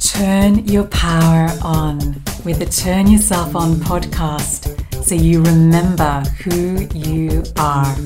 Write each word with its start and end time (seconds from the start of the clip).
Turn 0.00 0.66
your 0.66 0.84
power 0.84 1.48
on 1.62 1.98
with 2.44 2.58
the 2.58 2.66
Turn 2.68 3.06
Yourself 3.06 3.54
On 3.54 3.74
podcast 3.74 5.04
so 5.04 5.14
you 5.14 5.40
remember 5.42 6.20
who 6.42 6.88
you 6.92 7.44
are. 7.58 7.96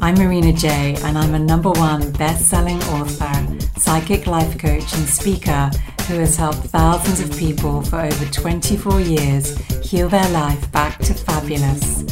I'm 0.00 0.14
Marina 0.14 0.52
J, 0.52 0.94
and 1.02 1.18
I'm 1.18 1.34
a 1.34 1.38
number 1.40 1.72
one 1.72 2.12
best 2.12 2.48
selling 2.48 2.80
author, 2.84 3.58
psychic 3.76 4.28
life 4.28 4.56
coach, 4.56 4.94
and 4.94 5.08
speaker 5.08 5.68
who 6.06 6.20
has 6.20 6.36
helped 6.36 6.58
thousands 6.58 7.20
of 7.20 7.36
people 7.36 7.80
for 7.82 8.00
over 8.00 8.24
24 8.26 9.00
years 9.00 9.56
heal 9.78 10.08
their 10.08 10.28
life 10.30 10.70
back 10.70 10.98
to 10.98 11.14
fabulous 11.14 12.03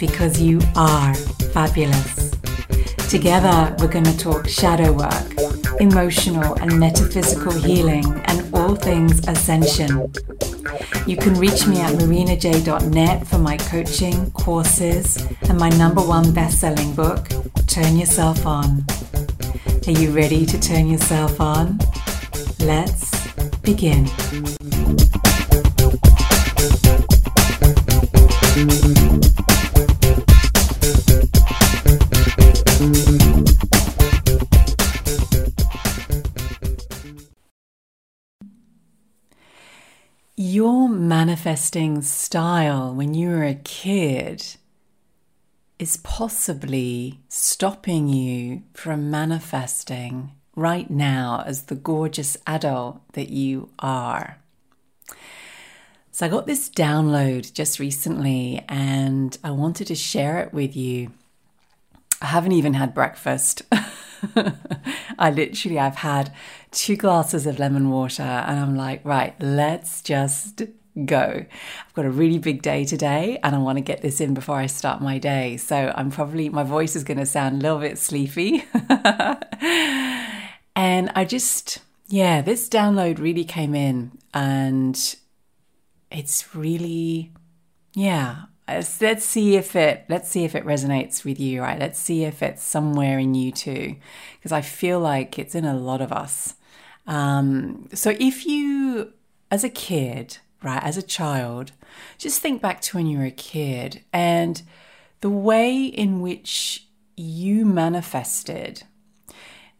because 0.00 0.40
you 0.40 0.58
are 0.74 1.14
fabulous. 1.52 2.30
Together, 3.08 3.76
we're 3.78 3.88
going 3.88 4.04
to 4.04 4.16
talk 4.16 4.48
shadow 4.48 4.92
work, 4.92 5.80
emotional 5.80 6.54
and 6.54 6.80
metaphysical 6.80 7.52
healing, 7.52 8.04
and 8.26 8.52
all 8.54 8.74
things 8.74 9.26
ascension. 9.28 10.10
You 11.06 11.16
can 11.16 11.34
reach 11.34 11.66
me 11.66 11.80
at 11.80 11.92
marinaj.net 11.94 13.26
for 13.26 13.38
my 13.38 13.56
coaching, 13.58 14.30
courses, 14.30 15.26
and 15.48 15.58
my 15.58 15.68
number 15.70 16.00
one 16.00 16.32
best 16.32 16.60
selling 16.60 16.94
book, 16.94 17.28
Turn 17.66 17.96
Yourself 17.96 18.46
On. 18.46 18.84
Are 19.86 19.92
you 19.92 20.12
ready 20.12 20.46
to 20.46 20.60
turn 20.60 20.88
yourself 20.88 21.40
on? 21.40 21.78
Let's 22.60 23.10
begin. 23.62 24.08
Manifesting 41.44 42.02
style 42.02 42.94
when 42.94 43.14
you 43.14 43.30
were 43.30 43.44
a 43.44 43.54
kid 43.54 44.44
is 45.78 45.96
possibly 45.98 47.18
stopping 47.30 48.08
you 48.08 48.62
from 48.74 49.10
manifesting 49.10 50.32
right 50.54 50.90
now 50.90 51.42
as 51.46 51.62
the 51.62 51.74
gorgeous 51.74 52.36
adult 52.46 53.00
that 53.14 53.30
you 53.30 53.70
are. 53.78 54.36
So, 56.10 56.26
I 56.26 56.28
got 56.28 56.46
this 56.46 56.68
download 56.68 57.54
just 57.54 57.78
recently 57.78 58.62
and 58.68 59.38
I 59.42 59.50
wanted 59.50 59.86
to 59.86 59.94
share 59.94 60.40
it 60.40 60.52
with 60.52 60.76
you. 60.76 61.10
I 62.20 62.26
haven't 62.26 62.52
even 62.52 62.74
had 62.74 62.92
breakfast. 62.92 63.62
I 65.18 65.30
literally, 65.30 65.78
I've 65.78 65.96
had 65.96 66.34
two 66.70 66.96
glasses 66.96 67.46
of 67.46 67.58
lemon 67.58 67.88
water 67.88 68.22
and 68.22 68.60
I'm 68.60 68.76
like, 68.76 69.02
right, 69.06 69.34
let's 69.40 70.02
just 70.02 70.64
go. 71.04 71.44
I've 71.86 71.94
got 71.94 72.04
a 72.04 72.10
really 72.10 72.38
big 72.38 72.62
day 72.62 72.84
today 72.84 73.38
and 73.42 73.54
I 73.54 73.58
want 73.58 73.78
to 73.78 73.82
get 73.82 74.02
this 74.02 74.20
in 74.20 74.34
before 74.34 74.56
I 74.56 74.66
start 74.66 75.00
my 75.00 75.18
day. 75.18 75.56
So 75.56 75.92
I'm 75.94 76.10
probably, 76.10 76.48
my 76.48 76.62
voice 76.62 76.96
is 76.96 77.04
going 77.04 77.18
to 77.18 77.26
sound 77.26 77.56
a 77.56 77.62
little 77.62 77.78
bit 77.78 77.98
sleepy. 77.98 78.64
and 80.74 81.10
I 81.14 81.24
just, 81.26 81.78
yeah, 82.08 82.42
this 82.42 82.68
download 82.68 83.18
really 83.18 83.44
came 83.44 83.74
in 83.74 84.12
and 84.34 85.16
it's 86.10 86.54
really, 86.54 87.32
yeah, 87.94 88.44
let's, 89.00 89.24
see 89.24 89.56
if 89.56 89.74
it 89.74 90.04
let's 90.08 90.28
see 90.28 90.44
if 90.44 90.54
it 90.54 90.64
resonates 90.64 91.24
with 91.24 91.40
you 91.40 91.60
right 91.60 91.80
let's 91.80 91.98
see 91.98 92.24
if 92.24 92.40
it's 92.42 92.62
somewhere 92.62 93.18
in 93.18 93.34
you 93.34 93.50
too 93.50 93.96
because 94.38 94.52
i 94.52 94.60
feel 94.60 95.00
like 95.00 95.38
it's 95.38 95.54
in 95.54 95.64
a 95.64 95.74
lot 95.74 96.00
of 96.00 96.12
us 96.12 96.54
um, 97.06 97.88
so 97.92 98.14
if 98.20 98.46
you 98.46 99.12
as 99.50 99.64
a 99.64 99.68
kid 99.68 100.38
right 100.62 100.82
as 100.82 100.96
a 100.96 101.02
child 101.02 101.72
just 102.18 102.40
think 102.40 102.60
back 102.60 102.80
to 102.80 102.96
when 102.96 103.06
you 103.06 103.18
were 103.18 103.24
a 103.24 103.30
kid 103.30 104.02
and 104.12 104.62
the 105.20 105.30
way 105.30 105.84
in 105.84 106.20
which 106.20 106.86
you 107.16 107.64
manifested 107.64 108.82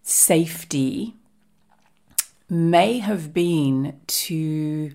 safety 0.03 1.15
may 2.49 2.99
have 2.99 3.33
been 3.33 4.01
to 4.07 4.93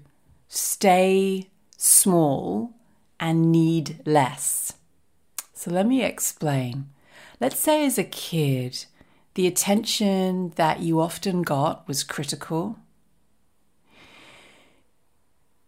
stay 0.49 1.49
small 1.77 2.73
and 3.19 3.51
need 3.51 4.01
less. 4.05 4.73
So 5.53 5.71
let 5.71 5.87
me 5.87 6.03
explain. 6.03 6.89
Let's 7.39 7.59
say 7.59 7.85
as 7.85 7.97
a 7.97 8.03
kid, 8.03 8.85
the 9.35 9.47
attention 9.47 10.51
that 10.55 10.81
you 10.81 10.99
often 10.99 11.41
got 11.41 11.87
was 11.87 12.03
critical. 12.03 12.77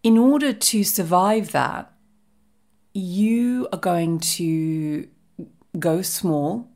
In 0.07 0.17
order 0.17 0.53
to 0.53 0.83
survive 0.83 1.51
that, 1.51 1.91
you 2.93 3.67
are 3.73 3.79
going 3.79 4.19
to 4.37 5.07
go 5.77 6.01
small 6.01 6.69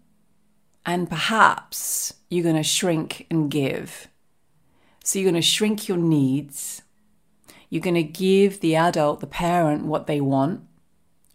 and 0.86 1.10
perhaps 1.10 2.14
you're 2.30 2.44
going 2.44 2.64
to 2.64 2.64
shrink 2.64 3.28
and 3.32 3.50
give. 3.50 4.10
So 5.04 5.18
you're 5.18 5.32
going 5.32 5.42
to 5.42 5.52
shrink 5.56 5.88
your 5.88 5.98
needs 5.98 6.82
you're 7.72 7.82
going 7.82 7.96
to 7.96 8.04
give 8.04 8.60
the 8.60 8.76
adult, 8.76 9.22
the 9.22 9.28
parent, 9.28 9.86
what 9.86 10.06
they 10.06 10.20
want, 10.20 10.62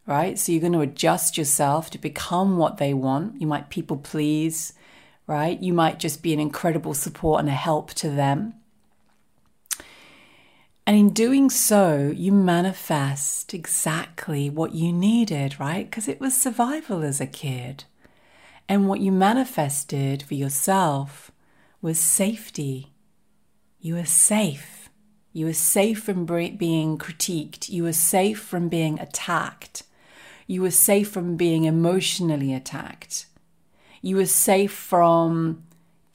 right? 0.07 0.39
So 0.39 0.53
you're 0.53 0.61
going 0.61 0.75
to 0.75 0.81
adjust 0.81 1.39
yourself 1.39 1.89
to 1.91 1.99
become 1.99 2.59
what 2.59 2.77
they 2.77 2.93
want. 2.93 3.41
You 3.41 3.47
might 3.47 3.71
people 3.71 3.97
please, 3.97 4.75
right? 5.27 5.59
You 5.59 5.73
might 5.73 5.99
just 5.99 6.23
be 6.23 6.35
an 6.35 6.39
incredible 6.39 6.93
support 6.93 7.41
and 7.41 7.49
a 7.49 7.53
help 7.53 7.95
to 7.95 8.11
them. 8.11 8.53
And 10.87 10.97
in 10.97 11.11
doing 11.11 11.51
so, 11.51 12.13
you 12.15 12.31
manifest 12.31 13.53
exactly 13.53 14.49
what 14.49 14.73
you 14.73 14.93
needed, 14.93 15.59
right? 15.59 15.91
Because 15.91 16.07
it 16.07 16.21
was 16.21 16.41
survival 16.41 17.03
as 17.03 17.21
a 17.21 17.27
kid. 17.27 17.85
And 18.69 18.89
what 18.89 19.01
you 19.01 19.11
manifested 19.11 20.23
for 20.23 20.35
yourself 20.35 21.33
was 21.83 21.99
safety. 21.99 22.93
You 23.81 23.95
were 23.95 24.05
safe. 24.05 24.89
You 25.33 25.47
were 25.47 25.53
safe 25.53 26.05
from 26.05 26.25
being 26.25 26.99
critiqued. 26.99 27.69
You 27.69 27.83
were 27.83 27.93
safe 27.93 28.41
from 28.41 28.69
being 28.69 29.01
attacked. 29.01 29.83
You 30.47 30.63
were 30.63 30.71
safe 30.71 31.11
from 31.11 31.37
being 31.37 31.65
emotionally 31.65 32.55
attacked. 32.55 33.27
You 34.03 34.17
were 34.17 34.27
safe 34.27 34.73
from 34.73 35.65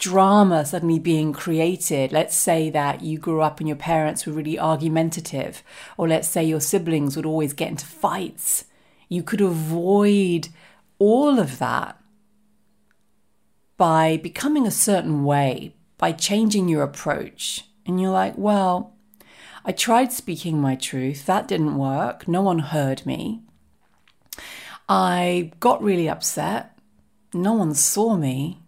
drama 0.02 0.66
suddenly 0.66 0.98
being 0.98 1.32
created. 1.32 2.12
Let's 2.12 2.36
say 2.36 2.72
that 2.72 3.02
you 3.02 3.20
grew 3.20 3.42
up 3.42 3.60
and 3.60 3.70
your 3.70 3.78
parents 3.78 4.26
were 4.26 4.34
really 4.34 4.58
argumentative, 4.60 5.64
or 5.96 6.08
let's 6.10 6.28
say 6.28 6.44
your 6.44 6.60
siblings 6.60 7.16
would 7.16 7.26
always 7.26 7.54
get 7.54 7.70
into 7.70 7.86
fights. 7.86 8.66
You 9.08 9.22
could 9.22 9.42
avoid 9.42 10.50
all 10.98 11.40
of 11.40 11.60
that 11.60 12.02
by 13.78 14.18
becoming 14.18 14.66
a 14.66 14.72
certain 14.72 15.24
way, 15.24 15.76
by 16.00 16.12
changing 16.12 16.68
your 16.68 16.82
approach. 16.82 17.66
And 17.86 18.02
you're 18.02 18.12
like, 18.12 18.34
well, 18.38 18.96
I 19.64 19.72
tried 19.72 20.12
speaking 20.12 20.60
my 20.60 20.76
truth, 20.76 21.28
that 21.28 21.48
didn't 21.48 21.78
work. 21.78 22.28
No 22.28 22.42
one 22.42 22.60
heard 22.60 23.06
me. 23.06 23.44
I 24.90 25.52
got 25.60 25.84
really 25.84 26.10
upset. 26.10 26.76
No 27.34 27.54
one 27.54 27.76
saw 27.76 28.18
me. 28.18 28.61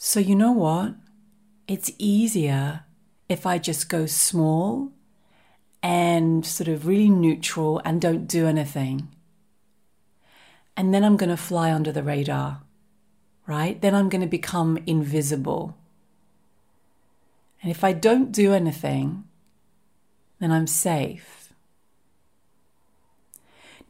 So, 0.00 0.20
you 0.20 0.36
know 0.36 0.52
what? 0.52 0.94
It's 1.66 1.90
easier 1.98 2.84
if 3.28 3.44
I 3.44 3.58
just 3.58 3.88
go 3.88 4.06
small 4.06 4.92
and 5.82 6.46
sort 6.46 6.68
of 6.68 6.86
really 6.86 7.10
neutral 7.10 7.82
and 7.84 8.00
don't 8.00 8.28
do 8.28 8.46
anything. 8.46 9.08
And 10.76 10.94
then 10.94 11.02
I'm 11.02 11.16
going 11.16 11.30
to 11.30 11.36
fly 11.36 11.72
under 11.72 11.90
the 11.90 12.04
radar, 12.04 12.62
right? 13.48 13.80
Then 13.80 13.92
I'm 13.92 14.08
going 14.08 14.20
to 14.20 14.28
become 14.28 14.78
invisible. 14.86 15.76
And 17.60 17.68
if 17.68 17.82
I 17.82 17.92
don't 17.92 18.30
do 18.30 18.54
anything, 18.54 19.24
then 20.38 20.52
I'm 20.52 20.68
safe. 20.68 21.52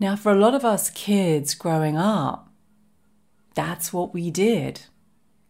Now, 0.01 0.17
for 0.17 0.33
a 0.33 0.41
lot 0.41 0.55
of 0.55 0.65
us 0.65 0.89
kids 0.89 1.55
growing 1.55 1.99
up, 1.99 2.51
that's 3.53 3.93
what 3.93 4.15
we 4.15 4.31
did. 4.31 4.83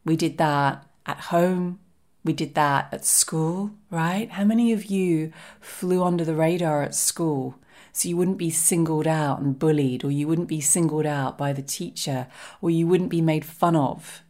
We 0.08 0.16
did 0.16 0.38
that 0.38 0.86
at 1.04 1.20
home, 1.20 1.80
we 2.24 2.32
did 2.32 2.54
that 2.54 2.88
at 2.94 3.04
school, 3.04 3.72
right? 3.90 4.30
How 4.30 4.44
many 4.44 4.72
of 4.72 4.86
you 4.86 5.34
flew 5.60 6.02
under 6.02 6.24
the 6.24 6.34
radar 6.34 6.82
at 6.82 6.94
school 6.94 7.56
so 7.92 8.08
you 8.08 8.16
wouldn't 8.16 8.38
be 8.38 8.48
singled 8.48 9.06
out 9.06 9.38
and 9.38 9.58
bullied, 9.58 10.04
or 10.04 10.10
you 10.10 10.26
wouldn't 10.26 10.48
be 10.48 10.62
singled 10.62 11.04
out 11.04 11.36
by 11.36 11.52
the 11.52 11.60
teacher, 11.60 12.26
or 12.62 12.70
you 12.70 12.86
wouldn't 12.86 13.10
be 13.10 13.20
made 13.20 13.44
fun 13.44 13.76
of? 13.76 14.22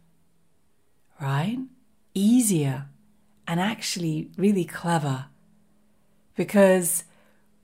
Right? 1.21 1.59
Easier 2.13 2.87
and 3.47 3.61
actually 3.61 4.31
really 4.35 4.65
clever 4.65 5.27
because 6.35 7.05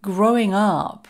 growing 0.01 0.53
up, 0.53 1.09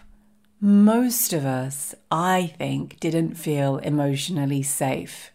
most 0.59 1.33
of 1.33 1.45
us, 1.45 1.93
I 2.09 2.55
think, 2.57 2.99
didn't 2.99 3.35
feel 3.35 3.77
emotionally 3.77 4.63
safe. 4.63 5.34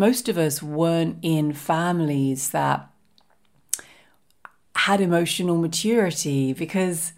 Most 0.00 0.30
of 0.30 0.38
us 0.38 0.62
weren't 0.62 1.18
in 1.20 1.52
families 1.52 2.48
that 2.52 2.90
had 4.74 4.98
emotional 4.98 5.58
maturity 5.58 6.54
because 6.54 7.12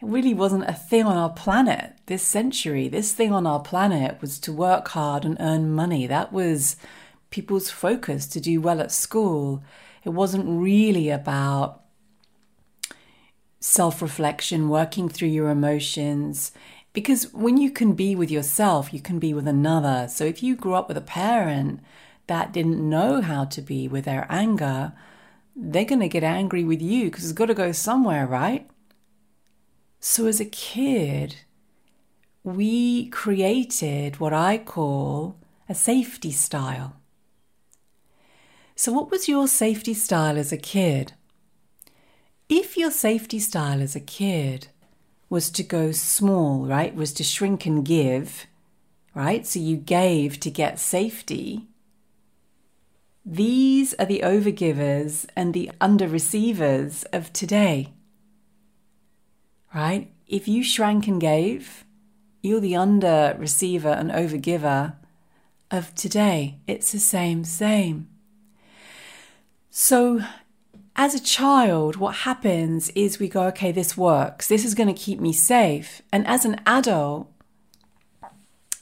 it 0.00 0.06
really 0.06 0.34
wasn't 0.34 0.70
a 0.70 0.72
thing 0.72 1.04
on 1.04 1.16
our 1.16 1.30
planet 1.30 1.94
this 2.06 2.22
century. 2.22 2.86
This 2.86 3.12
thing 3.12 3.32
on 3.32 3.44
our 3.44 3.58
planet 3.58 4.20
was 4.20 4.38
to 4.38 4.52
work 4.52 4.86
hard 4.86 5.24
and 5.24 5.36
earn 5.40 5.72
money. 5.72 6.06
That 6.06 6.32
was 6.32 6.76
people's 7.30 7.70
focus 7.70 8.24
to 8.28 8.40
do 8.40 8.60
well 8.60 8.80
at 8.80 8.92
school. 8.92 9.64
It 10.04 10.10
wasn't 10.10 10.46
really 10.46 11.10
about 11.10 11.82
self 13.58 14.00
reflection, 14.00 14.68
working 14.68 15.08
through 15.08 15.26
your 15.26 15.50
emotions. 15.50 16.52
Because 16.92 17.34
when 17.34 17.56
you 17.56 17.72
can 17.72 17.94
be 17.94 18.14
with 18.14 18.30
yourself, 18.30 18.94
you 18.94 19.00
can 19.00 19.18
be 19.18 19.34
with 19.34 19.48
another. 19.48 20.06
So 20.06 20.22
if 20.22 20.40
you 20.40 20.54
grew 20.54 20.74
up 20.74 20.86
with 20.86 20.96
a 20.96 21.00
parent 21.00 21.80
that 22.28 22.52
didn't 22.52 22.88
know 22.88 23.20
how 23.20 23.44
to 23.46 23.60
be 23.60 23.88
with 23.88 24.04
their 24.04 24.26
anger, 24.28 24.92
they're 25.56 25.84
going 25.84 26.00
to 26.00 26.08
get 26.08 26.22
angry 26.22 26.62
with 26.62 26.80
you 26.80 27.06
because 27.06 27.24
it's 27.24 27.32
got 27.32 27.46
to 27.46 27.54
go 27.54 27.72
somewhere, 27.72 28.26
right? 28.26 28.70
So, 29.98 30.26
as 30.26 30.38
a 30.38 30.44
kid, 30.44 31.36
we 32.44 33.08
created 33.08 34.20
what 34.20 34.32
I 34.32 34.58
call 34.58 35.36
a 35.68 35.74
safety 35.74 36.30
style. 36.30 36.96
So, 38.76 38.92
what 38.92 39.10
was 39.10 39.28
your 39.28 39.48
safety 39.48 39.94
style 39.94 40.38
as 40.38 40.52
a 40.52 40.56
kid? 40.56 41.14
If 42.48 42.76
your 42.76 42.92
safety 42.92 43.40
style 43.40 43.82
as 43.82 43.96
a 43.96 44.00
kid 44.00 44.68
was 45.28 45.50
to 45.50 45.62
go 45.62 45.92
small, 45.92 46.64
right, 46.64 46.94
was 46.94 47.12
to 47.14 47.24
shrink 47.24 47.66
and 47.66 47.84
give, 47.84 48.46
right, 49.14 49.46
so 49.46 49.58
you 49.58 49.76
gave 49.76 50.40
to 50.40 50.50
get 50.50 50.78
safety, 50.78 51.67
these 53.30 53.92
are 53.94 54.06
the 54.06 54.22
overgivers 54.24 55.26
and 55.36 55.52
the 55.52 55.70
under 55.82 56.08
receivers 56.08 57.04
of 57.12 57.30
today. 57.34 57.92
Right? 59.74 60.10
If 60.26 60.48
you 60.48 60.64
shrank 60.64 61.06
and 61.06 61.20
gave, 61.20 61.84
you're 62.42 62.60
the 62.60 62.76
under 62.76 63.36
receiver 63.38 63.90
and 63.90 64.10
overgiver 64.10 64.94
of 65.70 65.94
today. 65.94 66.60
It's 66.66 66.90
the 66.92 66.98
same, 66.98 67.44
same. 67.44 68.08
So, 69.68 70.22
as 70.96 71.14
a 71.14 71.22
child, 71.22 71.96
what 71.96 72.16
happens 72.16 72.88
is 72.90 73.18
we 73.18 73.28
go, 73.28 73.42
okay, 73.48 73.72
this 73.72 73.94
works. 73.94 74.48
This 74.48 74.64
is 74.64 74.74
going 74.74 74.88
to 74.88 74.98
keep 74.98 75.20
me 75.20 75.34
safe. 75.34 76.00
And 76.10 76.26
as 76.26 76.46
an 76.46 76.62
adult, 76.64 77.30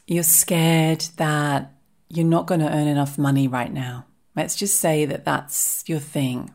you're 0.06 0.22
scared 0.22 1.00
that 1.16 1.72
you're 2.08 2.24
not 2.24 2.46
going 2.46 2.60
to 2.60 2.72
earn 2.72 2.86
enough 2.86 3.18
money 3.18 3.48
right 3.48 3.72
now. 3.72 4.05
Let's 4.36 4.54
just 4.54 4.78
say 4.78 5.06
that 5.06 5.24
that's 5.24 5.82
your 5.86 5.98
thing. 5.98 6.52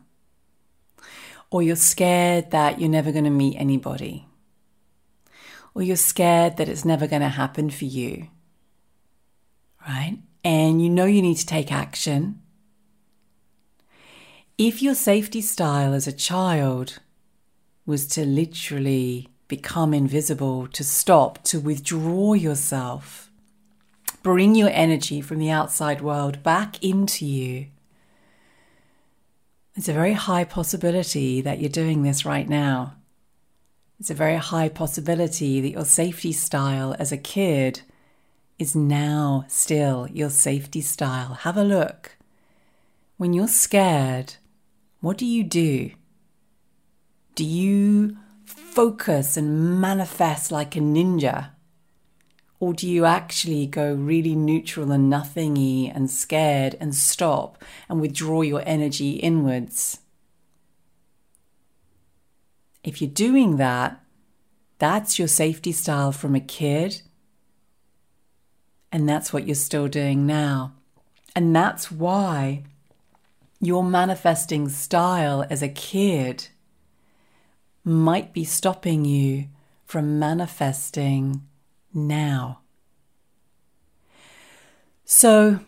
Or 1.50 1.62
you're 1.62 1.76
scared 1.76 2.52
that 2.52 2.80
you're 2.80 2.88
never 2.88 3.10
going 3.12 3.24
to 3.24 3.30
meet 3.30 3.56
anybody. 3.56 4.26
Or 5.74 5.82
you're 5.82 5.96
scared 5.96 6.56
that 6.56 6.68
it's 6.68 6.84
never 6.84 7.08
going 7.08 7.22
to 7.22 7.28
happen 7.28 7.70
for 7.70 7.84
you. 7.84 8.28
Right? 9.86 10.18
And 10.44 10.80
you 10.80 10.88
know 10.88 11.06
you 11.06 11.22
need 11.22 11.38
to 11.38 11.46
take 11.46 11.72
action. 11.72 12.40
If 14.56 14.80
your 14.80 14.94
safety 14.94 15.40
style 15.40 15.92
as 15.92 16.06
a 16.06 16.12
child 16.12 17.00
was 17.84 18.06
to 18.08 18.24
literally 18.24 19.28
become 19.48 19.92
invisible, 19.92 20.68
to 20.68 20.84
stop, 20.84 21.42
to 21.44 21.58
withdraw 21.58 22.34
yourself, 22.34 23.31
bring 24.22 24.54
your 24.54 24.70
energy 24.72 25.20
from 25.20 25.38
the 25.38 25.50
outside 25.50 26.00
world 26.00 26.42
back 26.42 26.82
into 26.82 27.26
you. 27.26 27.66
It's 29.74 29.88
a 29.88 29.92
very 29.92 30.12
high 30.12 30.44
possibility 30.44 31.40
that 31.40 31.58
you're 31.58 31.70
doing 31.70 32.02
this 32.02 32.24
right 32.24 32.48
now. 32.48 32.94
It's 33.98 34.10
a 34.10 34.14
very 34.14 34.36
high 34.36 34.68
possibility 34.68 35.60
that 35.60 35.70
your 35.70 35.84
safety 35.84 36.32
style 36.32 36.94
as 36.98 37.12
a 37.12 37.16
kid 37.16 37.82
is 38.58 38.76
now 38.76 39.44
still 39.48 40.08
your 40.12 40.30
safety 40.30 40.80
style. 40.80 41.34
Have 41.34 41.56
a 41.56 41.64
look. 41.64 42.16
When 43.16 43.32
you're 43.32 43.48
scared, 43.48 44.34
what 45.00 45.16
do 45.16 45.26
you 45.26 45.42
do? 45.44 45.92
Do 47.34 47.44
you 47.44 48.18
focus 48.44 49.36
and 49.36 49.80
manifest 49.80 50.52
like 50.52 50.76
a 50.76 50.80
ninja? 50.80 51.50
Or 52.62 52.72
do 52.72 52.88
you 52.88 53.06
actually 53.06 53.66
go 53.66 53.92
really 53.92 54.36
neutral 54.36 54.92
and 54.92 55.10
nothingy 55.10 55.88
and 55.88 56.08
scared 56.08 56.76
and 56.78 56.94
stop 56.94 57.60
and 57.88 58.00
withdraw 58.00 58.42
your 58.42 58.62
energy 58.64 59.14
inwards? 59.14 59.98
If 62.84 63.02
you're 63.02 63.10
doing 63.10 63.56
that, 63.56 64.00
that's 64.78 65.18
your 65.18 65.26
safety 65.26 65.72
style 65.72 66.12
from 66.12 66.36
a 66.36 66.40
kid. 66.40 67.02
And 68.92 69.08
that's 69.08 69.32
what 69.32 69.44
you're 69.44 69.56
still 69.56 69.88
doing 69.88 70.24
now. 70.24 70.74
And 71.34 71.56
that's 71.56 71.90
why 71.90 72.62
your 73.58 73.82
manifesting 73.82 74.68
style 74.68 75.44
as 75.50 75.62
a 75.62 75.68
kid 75.68 76.46
might 77.82 78.32
be 78.32 78.44
stopping 78.44 79.04
you 79.04 79.48
from 79.84 80.20
manifesting 80.20 81.42
now. 81.94 82.60
So, 85.04 85.60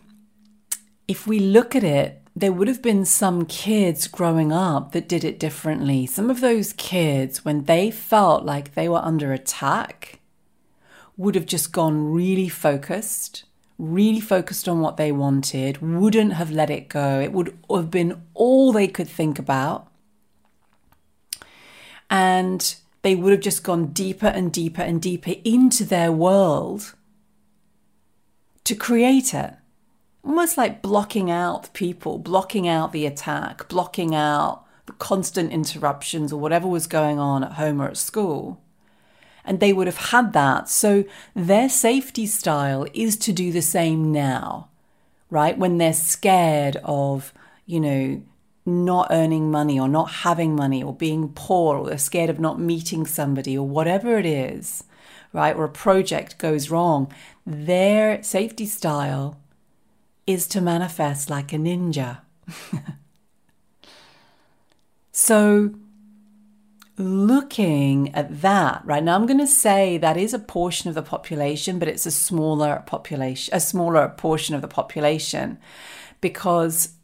if 1.07 1.27
we 1.27 1.39
look 1.39 1.75
at 1.75 1.83
it, 1.83 2.21
there 2.35 2.51
would 2.51 2.67
have 2.67 2.81
been 2.81 3.05
some 3.05 3.45
kids 3.45 4.07
growing 4.07 4.51
up 4.51 4.91
that 4.91 5.07
did 5.07 5.23
it 5.23 5.39
differently. 5.39 6.05
Some 6.05 6.29
of 6.29 6.41
those 6.41 6.73
kids, 6.73 7.45
when 7.45 7.63
they 7.63 7.91
felt 7.91 8.43
like 8.43 8.73
they 8.73 8.89
were 8.89 9.03
under 9.03 9.31
attack, 9.31 10.19
would 11.15 11.35
have 11.35 11.45
just 11.45 11.71
gone 11.71 12.11
really 12.11 12.49
focused, 12.49 13.45
really 13.77 14.19
focused 14.19 14.67
on 14.67 14.81
what 14.81 14.97
they 14.97 15.11
wanted, 15.11 15.81
wouldn't 15.81 16.33
have 16.33 16.51
let 16.51 16.69
it 16.69 16.89
go. 16.89 17.21
It 17.21 17.31
would 17.31 17.57
have 17.69 17.91
been 17.91 18.21
all 18.33 18.73
they 18.73 18.87
could 18.87 19.07
think 19.07 19.39
about. 19.39 19.87
And 22.09 22.75
they 23.05 23.13
would 23.13 23.31
have 23.31 23.41
just 23.41 23.63
gone 23.63 23.93
deeper 23.93 24.25
and 24.25 24.51
deeper 24.51 24.81
and 24.81 24.99
deeper 24.99 25.35
into 25.43 25.83
their 25.83 26.11
world 26.11 26.95
to 28.63 28.73
create 28.73 29.31
it. 29.31 29.53
Almost 30.23 30.57
like 30.57 30.81
blocking 30.81 31.29
out 31.29 31.71
people, 31.73 32.17
blocking 32.17 32.67
out 32.67 32.93
the 32.93 33.05
attack, 33.05 33.67
blocking 33.67 34.15
out 34.15 34.65
the 34.87 34.93
constant 34.93 35.51
interruptions 35.51 36.33
or 36.33 36.39
whatever 36.39 36.67
was 36.67 36.87
going 36.87 37.19
on 37.19 37.43
at 37.43 37.51
home 37.51 37.79
or 37.79 37.87
at 37.89 37.97
school. 37.97 38.59
And 39.43 39.59
they 39.59 39.71
would 39.71 39.85
have 39.85 40.09
had 40.09 40.33
that. 40.33 40.67
So 40.67 41.03
their 41.35 41.69
safety 41.69 42.25
style 42.25 42.87
is 42.91 43.17
to 43.17 43.31
do 43.31 43.51
the 43.51 43.61
same 43.61 44.11
now, 44.11 44.69
right? 45.29 45.55
When 45.55 45.77
they're 45.77 45.93
scared 45.93 46.77
of, 46.83 47.35
you 47.67 47.79
know, 47.79 48.23
not 48.65 49.07
earning 49.11 49.51
money 49.51 49.79
or 49.79 49.87
not 49.87 50.11
having 50.11 50.55
money 50.55 50.81
or 50.81 50.93
being 50.93 51.29
poor 51.29 51.77
or 51.77 51.87
they're 51.87 51.97
scared 51.97 52.29
of 52.29 52.39
not 52.39 52.59
meeting 52.59 53.05
somebody 53.05 53.57
or 53.57 53.67
whatever 53.67 54.17
it 54.17 54.25
is, 54.25 54.83
right, 55.33 55.55
or 55.55 55.65
a 55.65 55.69
project 55.69 56.37
goes 56.37 56.71
wrong, 56.71 57.11
their 57.45 58.23
safety 58.23 58.65
style 58.65 59.39
is 60.25 60.47
to 60.47 60.61
manifest 60.61 61.29
like 61.29 61.53
a 61.53 61.57
ninja. 61.57 62.19
so, 65.11 65.75
looking 66.97 68.13
at 68.15 68.41
that, 68.41 68.81
right 68.83 69.03
now, 69.03 69.15
I'm 69.15 69.27
going 69.27 69.39
to 69.39 69.45
say 69.45 69.99
that 69.99 70.17
is 70.17 70.33
a 70.33 70.39
portion 70.39 70.89
of 70.89 70.95
the 70.95 71.03
population, 71.03 71.77
but 71.77 71.87
it's 71.87 72.07
a 72.07 72.11
smaller 72.11 72.81
population, 72.87 73.53
a 73.53 73.59
smaller 73.59 74.09
portion 74.09 74.55
of 74.55 74.61
the 74.61 74.67
population 74.67 75.59
because 76.19 76.94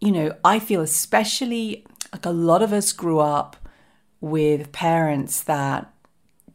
you 0.00 0.12
know, 0.12 0.34
I 0.44 0.58
feel 0.58 0.80
especially 0.80 1.84
like 2.12 2.26
a 2.26 2.30
lot 2.30 2.62
of 2.62 2.72
us 2.72 2.92
grew 2.92 3.18
up 3.18 3.56
with 4.20 4.72
parents 4.72 5.42
that 5.42 5.92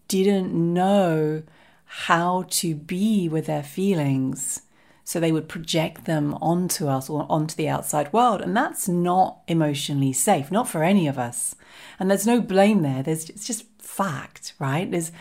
didn't 0.07 0.53
know 0.53 1.43
how 1.85 2.45
to 2.49 2.75
be 2.75 3.29
with 3.29 3.45
their 3.45 3.63
feelings. 3.63 4.61
So 5.05 5.19
they 5.19 5.31
would 5.31 5.49
project 5.49 6.05
them 6.05 6.33
onto 6.35 6.87
us 6.87 7.09
or 7.09 7.25
onto 7.29 7.55
the 7.55 7.67
outside 7.67 8.11
world. 8.13 8.41
And 8.41 8.55
that's 8.55 8.87
not 8.87 9.41
emotionally 9.47 10.13
safe, 10.13 10.49
not 10.49 10.67
for 10.67 10.83
any 10.83 11.07
of 11.07 11.19
us. 11.19 11.55
And 11.99 12.09
there's 12.09 12.25
no 12.25 12.39
blame 12.39 12.81
there. 12.81 13.03
There's 13.03 13.29
it's 13.29 13.45
just 13.45 13.65
fact, 13.79 14.53
right? 14.59 14.89
There's 14.89 15.11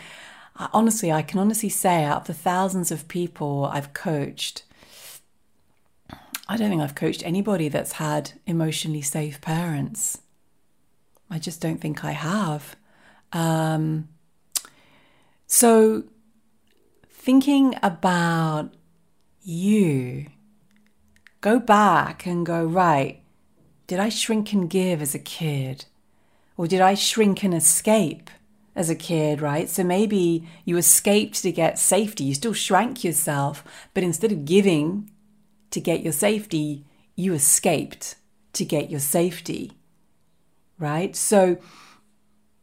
honestly, 0.55 1.11
I 1.11 1.21
can 1.21 1.39
honestly 1.39 1.69
say 1.69 2.03
out 2.03 2.21
of 2.21 2.27
the 2.27 2.33
thousands 2.33 2.91
of 2.91 3.07
people 3.07 3.65
I've 3.65 3.93
coached, 3.93 4.63
I 6.47 6.57
don't 6.57 6.69
think 6.69 6.81
I've 6.81 6.95
coached 6.95 7.25
anybody 7.25 7.69
that's 7.69 7.93
had 7.93 8.33
emotionally 8.45 9.01
safe 9.01 9.39
parents. 9.39 10.19
I 11.29 11.39
just 11.39 11.61
don't 11.61 11.79
think 11.79 12.03
I 12.03 12.11
have. 12.11 12.75
Um, 13.31 14.09
so 15.47 16.03
thinking 17.09 17.75
about 17.81 18.73
you, 19.41 20.27
go 21.41 21.59
back 21.59 22.25
and 22.25 22.45
go, 22.45 22.65
right, 22.65 23.21
did 23.87 23.99
I 23.99 24.09
shrink 24.09 24.53
and 24.53 24.69
give 24.69 25.01
as 25.01 25.15
a 25.15 25.19
kid? 25.19 25.85
Or 26.57 26.67
did 26.67 26.81
I 26.81 26.93
shrink 26.93 27.43
and 27.43 27.53
escape 27.53 28.29
as 28.75 28.89
a 28.89 28.95
kid, 28.95 29.41
right? 29.41 29.69
So 29.69 29.83
maybe 29.83 30.47
you 30.65 30.77
escaped 30.77 31.41
to 31.41 31.51
get 31.51 31.79
safety. 31.79 32.25
You 32.25 32.35
still 32.35 32.53
shrank 32.53 33.03
yourself, 33.03 33.63
but 33.93 34.03
instead 34.03 34.31
of 34.31 34.45
giving 34.45 35.09
to 35.73 35.81
get 35.81 36.03
your 36.03 36.13
safety, 36.13 36.85
you 37.15 37.33
escaped 37.33 38.15
to 38.53 38.63
get 38.63 38.89
your 38.91 38.99
safety, 38.99 39.71
right? 40.77 41.15
So 41.15 41.57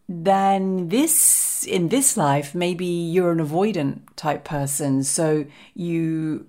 then 0.09 0.89
this 0.89 1.65
in 1.69 1.89
this 1.89 2.17
life 2.17 2.53
maybe 2.53 2.85
you're 2.85 3.31
an 3.31 3.39
avoidant 3.39 4.01
type 4.17 4.43
person 4.43 5.05
so 5.05 5.45
you 5.75 6.45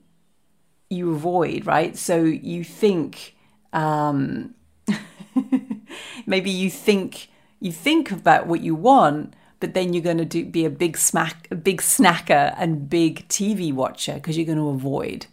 you 0.89 1.11
avoid 1.11 1.63
right 1.67 1.95
so 1.95 2.23
you 2.23 2.63
think 2.63 3.35
um 3.71 4.55
maybe 6.25 6.49
you 6.49 6.71
think 6.71 7.29
you 7.59 7.71
think 7.71 8.09
about 8.09 8.47
what 8.47 8.61
you 8.61 8.73
want 8.73 9.35
but 9.59 9.75
then 9.75 9.93
you're 9.93 10.01
going 10.01 10.17
to 10.17 10.25
do, 10.25 10.43
be 10.43 10.65
a 10.65 10.69
big 10.69 10.97
smack 10.97 11.47
a 11.51 11.55
big 11.55 11.81
snacker 11.81 12.55
and 12.57 12.89
big 12.89 13.27
tv 13.27 13.71
watcher 13.71 14.15
because 14.15 14.37
you're 14.37 14.45
going 14.45 14.57
to 14.57 14.69
avoid 14.69 15.27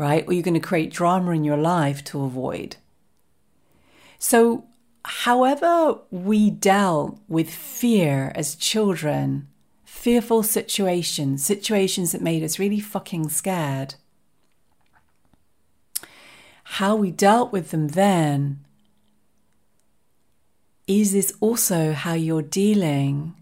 right 0.00 0.24
or 0.26 0.32
you're 0.32 0.42
going 0.42 0.54
to 0.54 0.60
create 0.60 0.92
drama 0.92 1.30
in 1.30 1.44
your 1.44 1.56
life 1.56 2.02
to 2.02 2.22
avoid 2.24 2.76
so 4.18 4.64
however 5.04 5.98
we 6.10 6.50
dealt 6.50 7.18
with 7.26 7.50
fear 7.50 8.32
as 8.34 8.54
children, 8.54 9.48
fearful 9.84 10.42
situations, 10.42 11.44
situations 11.44 12.12
that 12.12 12.20
made 12.20 12.42
us 12.42 12.58
really 12.58 12.80
fucking 12.80 13.30
scared, 13.30 13.94
how 16.64 16.94
we 16.94 17.10
dealt 17.10 17.50
with 17.50 17.70
them 17.70 17.88
then, 17.88 18.60
is 20.86 21.12
this 21.12 21.32
also 21.40 21.92
how 21.92 22.12
you're 22.14 22.42
dealing 22.42 23.34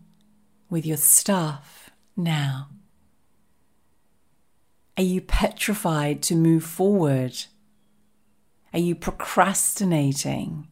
with 0.71 0.87
your 0.87 0.97
stuff 0.97 1.91
now? 2.17 2.69
Are 4.99 5.05
you 5.05 5.23
petrified 5.23 6.21
to 6.25 6.35
move 6.35 6.65
forward? 6.65 7.45
Are 8.75 8.79
you 8.79 8.95
procrastinating? 8.95 10.69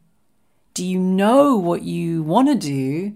do 0.77 0.85
you 0.85 0.99
know 0.99 1.55
what 1.55 1.81
you 1.81 2.21
want 2.21 2.47
to 2.49 2.53
do? 2.53 3.11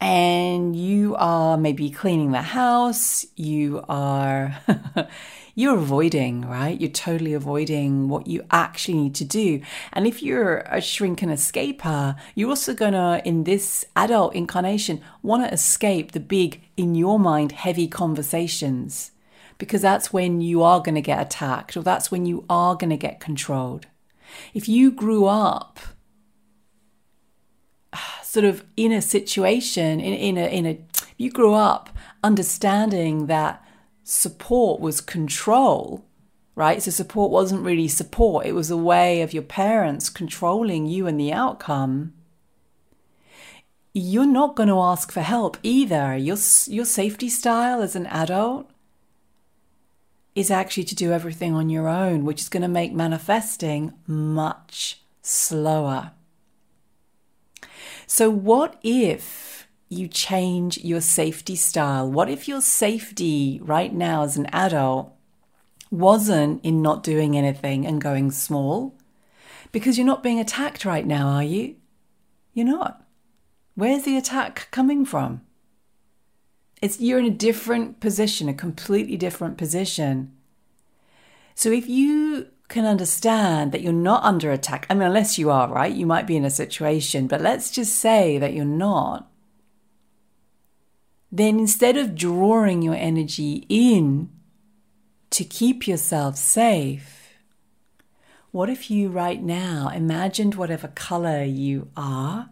And 0.00 0.74
you 0.74 1.14
are 1.16 1.58
maybe 1.58 1.90
cleaning 1.90 2.32
the 2.32 2.40
house, 2.40 3.26
you 3.36 3.84
are 3.90 4.56
you're 5.54 5.76
avoiding, 5.76 6.48
right? 6.48 6.80
You're 6.80 6.88
totally 6.88 7.34
avoiding 7.34 8.08
what 8.08 8.26
you 8.26 8.42
actually 8.50 8.94
need 8.94 9.14
to 9.16 9.24
do. 9.26 9.60
And 9.92 10.06
if 10.06 10.22
you're 10.22 10.60
a 10.60 10.80
shrink 10.80 11.20
and 11.20 11.30
escaper, 11.30 12.16
you're 12.34 12.48
also 12.48 12.72
gonna, 12.72 13.20
in 13.26 13.44
this 13.44 13.84
adult 13.94 14.34
incarnation, 14.34 15.02
want 15.22 15.44
to 15.44 15.52
escape 15.52 16.12
the 16.12 16.20
big, 16.20 16.62
in 16.78 16.94
your 16.94 17.18
mind, 17.18 17.52
heavy 17.52 17.86
conversations. 17.86 19.10
Because 19.58 19.82
that's 19.82 20.12
when 20.12 20.40
you 20.40 20.62
are 20.62 20.80
going 20.80 20.94
to 20.96 21.00
get 21.00 21.20
attacked, 21.20 21.76
or 21.76 21.82
that's 21.82 22.10
when 22.10 22.26
you 22.26 22.44
are 22.50 22.74
going 22.74 22.90
to 22.90 22.96
get 22.96 23.20
controlled. 23.20 23.86
If 24.52 24.68
you 24.68 24.90
grew 24.90 25.26
up 25.26 25.80
sort 28.22 28.44
of 28.44 28.64
in 28.76 28.92
a 28.92 29.02
situation, 29.02 30.00
in, 30.00 30.14
in 30.14 30.38
a, 30.38 30.46
in 30.46 30.66
a, 30.66 30.78
you 31.16 31.30
grew 31.30 31.54
up 31.54 31.90
understanding 32.22 33.26
that 33.26 33.62
support 34.04 34.80
was 34.80 35.00
control, 35.00 36.04
right? 36.54 36.82
So 36.82 36.90
support 36.90 37.30
wasn't 37.30 37.64
really 37.64 37.88
support, 37.88 38.46
it 38.46 38.52
was 38.52 38.70
a 38.70 38.76
way 38.76 39.22
of 39.22 39.32
your 39.32 39.42
parents 39.42 40.08
controlling 40.08 40.86
you 40.86 41.06
and 41.06 41.18
the 41.18 41.32
outcome. 41.32 42.12
You're 43.92 44.26
not 44.26 44.56
going 44.56 44.68
to 44.68 44.78
ask 44.78 45.10
for 45.10 45.22
help 45.22 45.56
either. 45.62 46.16
Your, 46.16 46.36
your 46.66 46.84
safety 46.84 47.30
style 47.30 47.80
as 47.80 47.96
an 47.96 48.06
adult 48.06 48.70
is 50.36 50.50
actually 50.50 50.84
to 50.84 50.94
do 50.94 51.12
everything 51.12 51.54
on 51.54 51.70
your 51.70 51.88
own, 51.88 52.24
which 52.24 52.42
is 52.42 52.50
going 52.50 52.62
to 52.62 52.68
make 52.68 52.92
manifesting 52.92 53.94
much 54.06 55.00
slower. 55.22 56.12
So, 58.06 58.30
what 58.30 58.78
if 58.82 59.66
you 59.88 60.06
change 60.06 60.78
your 60.78 61.00
safety 61.00 61.56
style? 61.56 62.08
What 62.08 62.28
if 62.28 62.46
your 62.46 62.60
safety 62.60 63.58
right 63.62 63.92
now 63.92 64.22
as 64.22 64.36
an 64.36 64.46
adult 64.52 65.12
wasn't 65.90 66.62
in 66.62 66.82
not 66.82 67.02
doing 67.02 67.36
anything 67.36 67.86
and 67.86 68.00
going 68.00 68.30
small? 68.30 68.94
Because 69.72 69.96
you're 69.96 70.06
not 70.06 70.22
being 70.22 70.38
attacked 70.38 70.84
right 70.84 71.06
now, 71.06 71.28
are 71.28 71.42
you? 71.42 71.76
You're 72.52 72.66
not. 72.66 73.02
Where's 73.74 74.04
the 74.04 74.18
attack 74.18 74.68
coming 74.70 75.06
from? 75.06 75.45
It's 76.82 77.00
you're 77.00 77.18
in 77.18 77.24
a 77.24 77.30
different 77.30 78.00
position, 78.00 78.48
a 78.48 78.54
completely 78.54 79.16
different 79.16 79.56
position. 79.56 80.32
So 81.54 81.70
if 81.70 81.88
you 81.88 82.48
can 82.68 82.84
understand 82.84 83.72
that 83.72 83.82
you're 83.82 83.92
not 83.92 84.24
under 84.24 84.50
attack. 84.50 84.86
I 84.90 84.94
mean, 84.94 85.04
unless 85.04 85.38
you 85.38 85.50
are, 85.50 85.68
right? 85.68 85.92
You 85.92 86.06
might 86.06 86.26
be 86.26 86.36
in 86.36 86.44
a 86.44 86.50
situation, 86.50 87.26
but 87.26 87.40
let's 87.40 87.70
just 87.70 87.96
say 87.96 88.38
that 88.38 88.54
you're 88.54 88.64
not. 88.64 89.30
Then 91.30 91.58
instead 91.58 91.96
of 91.96 92.14
drawing 92.14 92.82
your 92.82 92.94
energy 92.94 93.66
in 93.68 94.30
to 95.30 95.44
keep 95.44 95.86
yourself 95.86 96.36
safe, 96.36 97.34
what 98.50 98.70
if 98.70 98.90
you 98.90 99.08
right 99.08 99.42
now 99.42 99.90
imagined 99.94 100.54
whatever 100.54 100.88
color 100.88 101.44
you 101.44 101.88
are, 101.96 102.50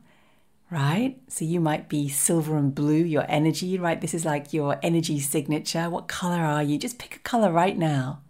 right? 0.70 1.20
So 1.28 1.44
you 1.44 1.60
might 1.60 1.88
be 1.88 2.08
silver 2.08 2.56
and 2.56 2.74
blue, 2.74 3.04
your 3.04 3.26
energy, 3.28 3.78
right? 3.78 4.00
This 4.00 4.14
is 4.14 4.24
like 4.24 4.52
your 4.52 4.78
energy 4.82 5.20
signature. 5.20 5.88
What 5.90 6.08
color 6.08 6.40
are 6.40 6.62
you? 6.62 6.78
Just 6.78 6.98
pick 6.98 7.16
a 7.16 7.18
color 7.20 7.52
right 7.52 7.76
now. 7.76 8.20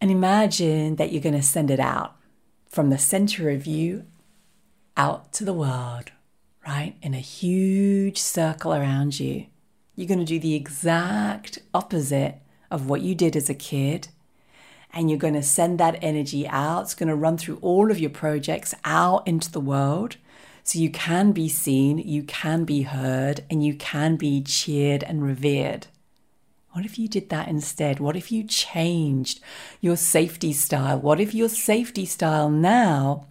And 0.00 0.10
imagine 0.10 0.96
that 0.96 1.12
you're 1.12 1.22
going 1.22 1.34
to 1.34 1.42
send 1.42 1.70
it 1.70 1.80
out 1.80 2.16
from 2.68 2.90
the 2.90 2.98
center 2.98 3.50
of 3.50 3.66
you 3.66 4.04
out 4.96 5.32
to 5.32 5.44
the 5.44 5.52
world, 5.52 6.12
right? 6.66 6.96
In 7.02 7.14
a 7.14 7.20
huge 7.20 8.18
circle 8.18 8.72
around 8.72 9.18
you. 9.18 9.46
You're 9.94 10.08
going 10.08 10.20
to 10.20 10.24
do 10.24 10.38
the 10.38 10.54
exact 10.54 11.58
opposite 11.74 12.36
of 12.70 12.88
what 12.88 13.00
you 13.00 13.14
did 13.14 13.34
as 13.34 13.50
a 13.50 13.54
kid. 13.54 14.08
And 14.92 15.10
you're 15.10 15.18
going 15.18 15.34
to 15.34 15.42
send 15.42 15.78
that 15.78 15.98
energy 16.00 16.46
out. 16.46 16.82
It's 16.82 16.94
going 16.94 17.08
to 17.08 17.16
run 17.16 17.36
through 17.36 17.58
all 17.60 17.90
of 17.90 17.98
your 17.98 18.10
projects 18.10 18.74
out 18.84 19.26
into 19.26 19.50
the 19.50 19.60
world. 19.60 20.16
So 20.68 20.78
you 20.78 20.90
can 20.90 21.32
be 21.32 21.48
seen, 21.48 21.96
you 21.96 22.22
can 22.24 22.66
be 22.66 22.82
heard, 22.82 23.42
and 23.48 23.64
you 23.64 23.72
can 23.72 24.16
be 24.16 24.42
cheered 24.42 25.02
and 25.02 25.22
revered. 25.22 25.86
What 26.72 26.84
if 26.84 26.98
you 26.98 27.08
did 27.08 27.30
that 27.30 27.48
instead? 27.48 28.00
What 28.00 28.16
if 28.16 28.30
you 28.30 28.44
changed 28.44 29.40
your 29.80 29.96
safety 29.96 30.52
style? 30.52 31.00
What 31.00 31.22
if 31.22 31.32
your 31.32 31.48
safety 31.48 32.04
style 32.04 32.50
now 32.50 33.28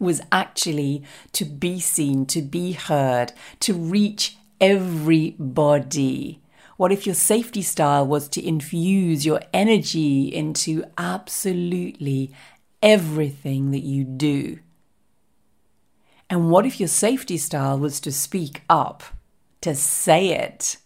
was 0.00 0.20
actually 0.32 1.04
to 1.30 1.44
be 1.44 1.78
seen, 1.78 2.26
to 2.26 2.42
be 2.42 2.72
heard, 2.72 3.32
to 3.60 3.72
reach 3.72 4.36
everybody? 4.60 6.40
What 6.76 6.90
if 6.90 7.06
your 7.06 7.14
safety 7.14 7.62
style 7.62 8.04
was 8.04 8.28
to 8.30 8.44
infuse 8.44 9.24
your 9.24 9.42
energy 9.54 10.34
into 10.34 10.82
absolutely 10.98 12.32
everything 12.82 13.70
that 13.70 13.84
you 13.84 14.02
do? 14.02 14.58
And 16.30 16.50
what 16.50 16.66
if 16.66 16.78
your 16.78 16.88
safety 16.88 17.38
style 17.38 17.78
was 17.78 18.00
to 18.00 18.12
speak 18.12 18.62
up, 18.68 19.02
to 19.62 19.74
say 19.74 20.30
it? 20.30 20.76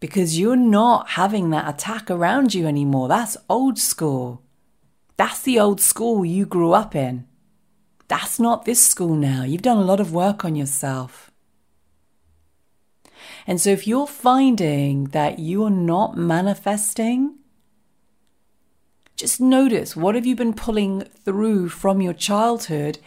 because 0.00 0.38
you're 0.38 0.56
not 0.56 1.10
having 1.10 1.50
that 1.50 1.68
attack 1.68 2.10
around 2.10 2.54
you 2.54 2.66
anymore. 2.66 3.08
That's 3.08 3.36
old 3.48 3.78
school. 3.78 4.42
That's 5.16 5.42
the 5.42 5.58
old 5.58 5.80
school 5.80 6.24
you 6.24 6.46
grew 6.46 6.72
up 6.72 6.94
in. 6.94 7.26
That's 8.06 8.38
not 8.38 8.64
this 8.64 8.84
school 8.84 9.14
now. 9.14 9.42
You've 9.42 9.62
done 9.62 9.76
a 9.76 9.84
lot 9.84 10.00
of 10.00 10.12
work 10.12 10.44
on 10.44 10.54
yourself. 10.54 11.30
And 13.46 13.60
so, 13.60 13.70
if 13.70 13.86
you're 13.86 14.06
finding 14.06 15.06
that 15.06 15.38
you're 15.38 15.70
not 15.70 16.16
manifesting, 16.16 17.36
just 19.18 19.40
notice 19.40 19.96
what 19.96 20.14
have 20.14 20.24
you 20.24 20.36
been 20.36 20.54
pulling 20.54 21.00
through 21.24 21.68
from 21.68 22.00
your 22.00 22.12
childhood 22.12 22.98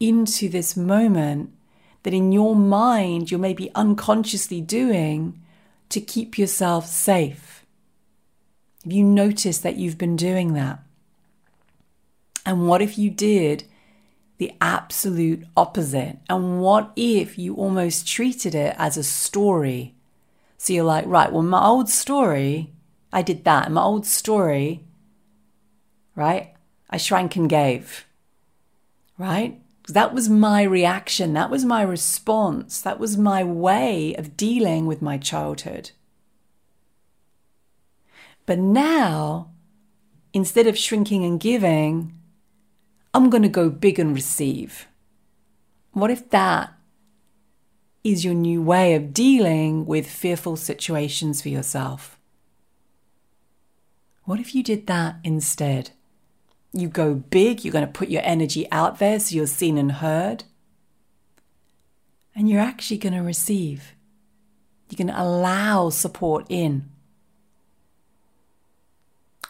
into 0.00 0.48
this 0.48 0.76
moment 0.76 1.52
that 2.02 2.12
in 2.12 2.32
your 2.32 2.56
mind 2.56 3.30
you're 3.30 3.38
maybe 3.38 3.70
unconsciously 3.76 4.60
doing 4.60 5.40
to 5.88 6.00
keep 6.00 6.36
yourself 6.36 6.86
safe? 6.86 7.64
Have 8.82 8.92
you 8.92 9.04
noticed 9.04 9.62
that 9.62 9.76
you've 9.76 9.96
been 9.98 10.16
doing 10.16 10.54
that? 10.54 10.80
And 12.44 12.66
what 12.66 12.82
if 12.82 12.98
you 12.98 13.08
did 13.08 13.64
the 14.38 14.52
absolute 14.60 15.44
opposite? 15.56 16.18
And 16.28 16.60
what 16.60 16.90
if 16.96 17.38
you 17.38 17.54
almost 17.54 18.08
treated 18.08 18.56
it 18.56 18.74
as 18.76 18.96
a 18.96 19.04
story? 19.04 19.94
So 20.58 20.72
you're 20.72 20.82
like, 20.82 21.06
right, 21.06 21.30
well, 21.30 21.42
my 21.42 21.64
old 21.64 21.88
story, 21.88 22.72
I 23.12 23.22
did 23.22 23.44
that. 23.44 23.68
In 23.68 23.74
my 23.74 23.82
old 23.82 24.04
story, 24.04 24.84
right, 26.14 26.54
I 26.88 26.96
shrank 26.96 27.36
and 27.36 27.48
gave, 27.48 28.06
right? 29.18 29.60
That 29.88 30.14
was 30.14 30.28
my 30.28 30.62
reaction. 30.62 31.32
That 31.32 31.50
was 31.50 31.64
my 31.64 31.82
response. 31.82 32.80
That 32.80 33.00
was 33.00 33.16
my 33.16 33.42
way 33.42 34.14
of 34.14 34.36
dealing 34.36 34.86
with 34.86 35.02
my 35.02 35.18
childhood. 35.18 35.90
But 38.46 38.58
now, 38.58 39.50
instead 40.32 40.66
of 40.66 40.78
shrinking 40.78 41.24
and 41.24 41.40
giving, 41.40 42.14
I'm 43.12 43.30
going 43.30 43.42
to 43.42 43.48
go 43.48 43.68
big 43.70 43.98
and 43.98 44.14
receive. 44.14 44.86
What 45.92 46.10
if 46.10 46.30
that 46.30 46.72
is 48.04 48.24
your 48.24 48.34
new 48.34 48.62
way 48.62 48.94
of 48.94 49.12
dealing 49.12 49.86
with 49.86 50.10
fearful 50.10 50.56
situations 50.56 51.42
for 51.42 51.48
yourself? 51.48 52.18
What 54.24 54.38
if 54.38 54.54
you 54.54 54.62
did 54.62 54.86
that 54.86 55.16
instead? 55.24 55.90
You 56.72 56.88
go 56.88 57.14
big, 57.14 57.64
you're 57.64 57.72
going 57.72 57.86
to 57.86 57.92
put 57.92 58.08
your 58.08 58.22
energy 58.24 58.70
out 58.70 58.98
there 58.98 59.18
so 59.18 59.34
you're 59.34 59.46
seen 59.46 59.76
and 59.76 59.92
heard. 59.92 60.44
And 62.34 62.48
you're 62.48 62.60
actually 62.60 62.98
going 62.98 63.14
to 63.14 63.20
receive. 63.20 63.94
You're 64.88 64.98
going 64.98 65.14
to 65.14 65.22
allow 65.22 65.90
support 65.90 66.46
in. 66.48 66.90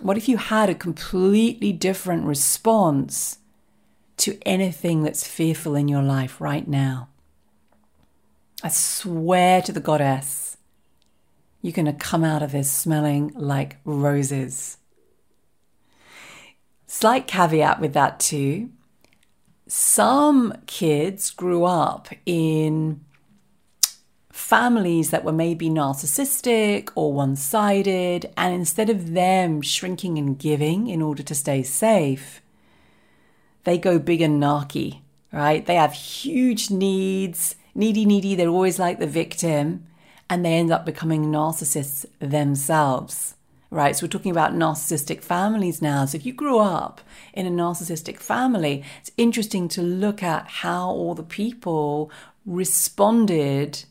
What 0.01 0.17
if 0.17 0.29
you 0.29 0.39
had 0.39 0.71
a 0.71 0.75
completely 0.75 1.73
different 1.73 2.25
response 2.25 3.39
to 4.19 4.39
anything 4.47 5.03
that's 5.03 5.27
fearful 5.27 5.75
in 5.75 5.89
your 5.89 6.03
life 6.03 6.41
right 6.41 6.67
now? 6.67 7.09
I 8.63 8.69
swear 8.69 9.61
to 9.63 9.73
the 9.73 9.81
goddess, 9.81 10.57
you're 11.63 11.73
going 11.73 11.87
to 11.87 11.93
come 11.93 12.25
out 12.25 12.43
of 12.43 12.53
this 12.53 12.71
smelling 12.71 13.33
like 13.35 13.77
roses. 13.85 14.79
Slight 16.93 17.29
caveat 17.29 17.81
with 17.81 17.93
that, 17.93 18.19
too. 18.19 18.71
Some 19.69 20.53
kids 20.67 21.31
grew 21.31 21.65
up 21.65 22.09
in 22.27 23.05
families 24.33 25.11
that 25.11 25.25
were 25.25 25.31
maybe 25.31 25.71
narcissistic 25.71 26.91
or 26.97 27.13
one 27.13 27.37
sided, 27.37 28.33
and 28.37 28.53
instead 28.53 28.91
of 28.91 29.13
them 29.13 29.63
shrinking 29.63 30.19
and 30.19 30.37
giving 30.37 30.89
in 30.89 31.01
order 31.01 31.23
to 31.23 31.33
stay 31.33 31.63
safe, 31.63 32.43
they 33.63 33.79
go 33.79 34.01
big 34.01 34.21
and 34.21 34.43
narky, 34.43 35.03
right? 35.33 35.65
They 35.65 35.77
have 35.77 35.93
huge 35.93 36.73
needs, 36.73 37.55
needy, 37.73 38.05
needy, 38.05 38.35
they're 38.35 38.49
always 38.49 38.81
like 38.81 38.99
the 38.99 39.07
victim, 39.07 39.87
and 40.29 40.45
they 40.45 40.55
end 40.55 40.73
up 40.73 40.85
becoming 40.85 41.27
narcissists 41.27 42.05
themselves, 42.19 43.37
right? 43.71 43.97
So 43.97 44.05
we're 44.05 44.11
talking 44.11 44.33
about 44.33 44.53
narcissistic 44.53 45.23
families 45.23 45.81
now. 45.81 46.05
So 46.05 46.17
if 46.17 46.27
you 46.27 46.33
grew 46.33 46.59
up 46.59 47.01
in 47.33 47.47
a 47.47 47.51
narcissistic 47.51 48.19
family, 48.19 48.85
it's 49.01 49.11
interesting 49.17 49.69
to 49.69 49.83
look 49.83 50.23
at 50.23 50.47
how 50.49 50.91
all 50.91 51.15
the 51.15 51.23
people 51.23 52.11
responded 52.45 53.85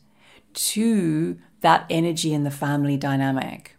to 0.52 1.38
that 1.60 1.86
energy 1.88 2.32
in 2.32 2.44
the 2.44 2.50
family 2.50 2.96
dynamic. 2.96 3.76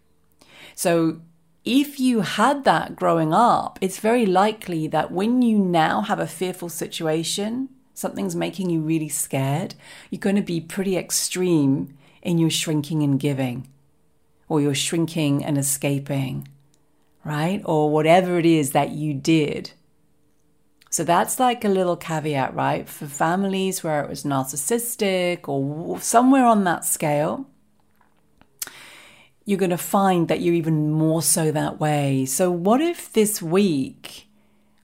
So, 0.75 1.21
if 1.63 1.99
you 1.99 2.21
had 2.21 2.63
that 2.63 2.95
growing 2.95 3.33
up, 3.33 3.77
it's 3.81 3.99
very 3.99 4.25
likely 4.25 4.87
that 4.87 5.11
when 5.11 5.43
you 5.43 5.59
now 5.59 6.01
have 6.01 6.19
a 6.19 6.25
fearful 6.25 6.69
situation, 6.69 7.69
something's 7.93 8.35
making 8.35 8.71
you 8.71 8.81
really 8.81 9.09
scared, 9.09 9.75
you're 10.09 10.19
going 10.19 10.37
to 10.37 10.41
be 10.41 10.59
pretty 10.59 10.97
extreme 10.97 11.95
in 12.23 12.39
your 12.39 12.49
shrinking 12.49 13.03
and 13.03 13.19
giving, 13.19 13.67
or 14.51 14.61
you're 14.61 14.75
shrinking 14.75 15.43
and 15.45 15.57
escaping, 15.57 16.47
right? 17.23 17.61
Or 17.65 17.89
whatever 17.89 18.37
it 18.37 18.45
is 18.45 18.71
that 18.71 18.89
you 18.91 19.13
did 19.13 19.71
so 20.91 21.05
that's 21.05 21.39
like 21.39 21.63
a 21.63 21.69
little 21.69 21.95
caveat, 21.95 22.53
right? 22.53 22.87
For 22.87 23.05
families 23.05 23.81
where 23.81 24.03
it 24.03 24.09
was 24.09 24.25
narcissistic 24.25 25.47
or 25.47 26.01
somewhere 26.01 26.45
on 26.45 26.65
that 26.65 26.83
scale, 26.83 27.47
you're 29.45 29.57
going 29.57 29.69
to 29.69 29.77
find 29.77 30.27
that 30.27 30.41
you're 30.41 30.53
even 30.53 30.91
more 30.91 31.21
so 31.21 31.49
that 31.49 31.79
way. 31.79 32.25
So, 32.25 32.51
what 32.51 32.81
if 32.81 33.11
this 33.13 33.41
week 33.41 34.27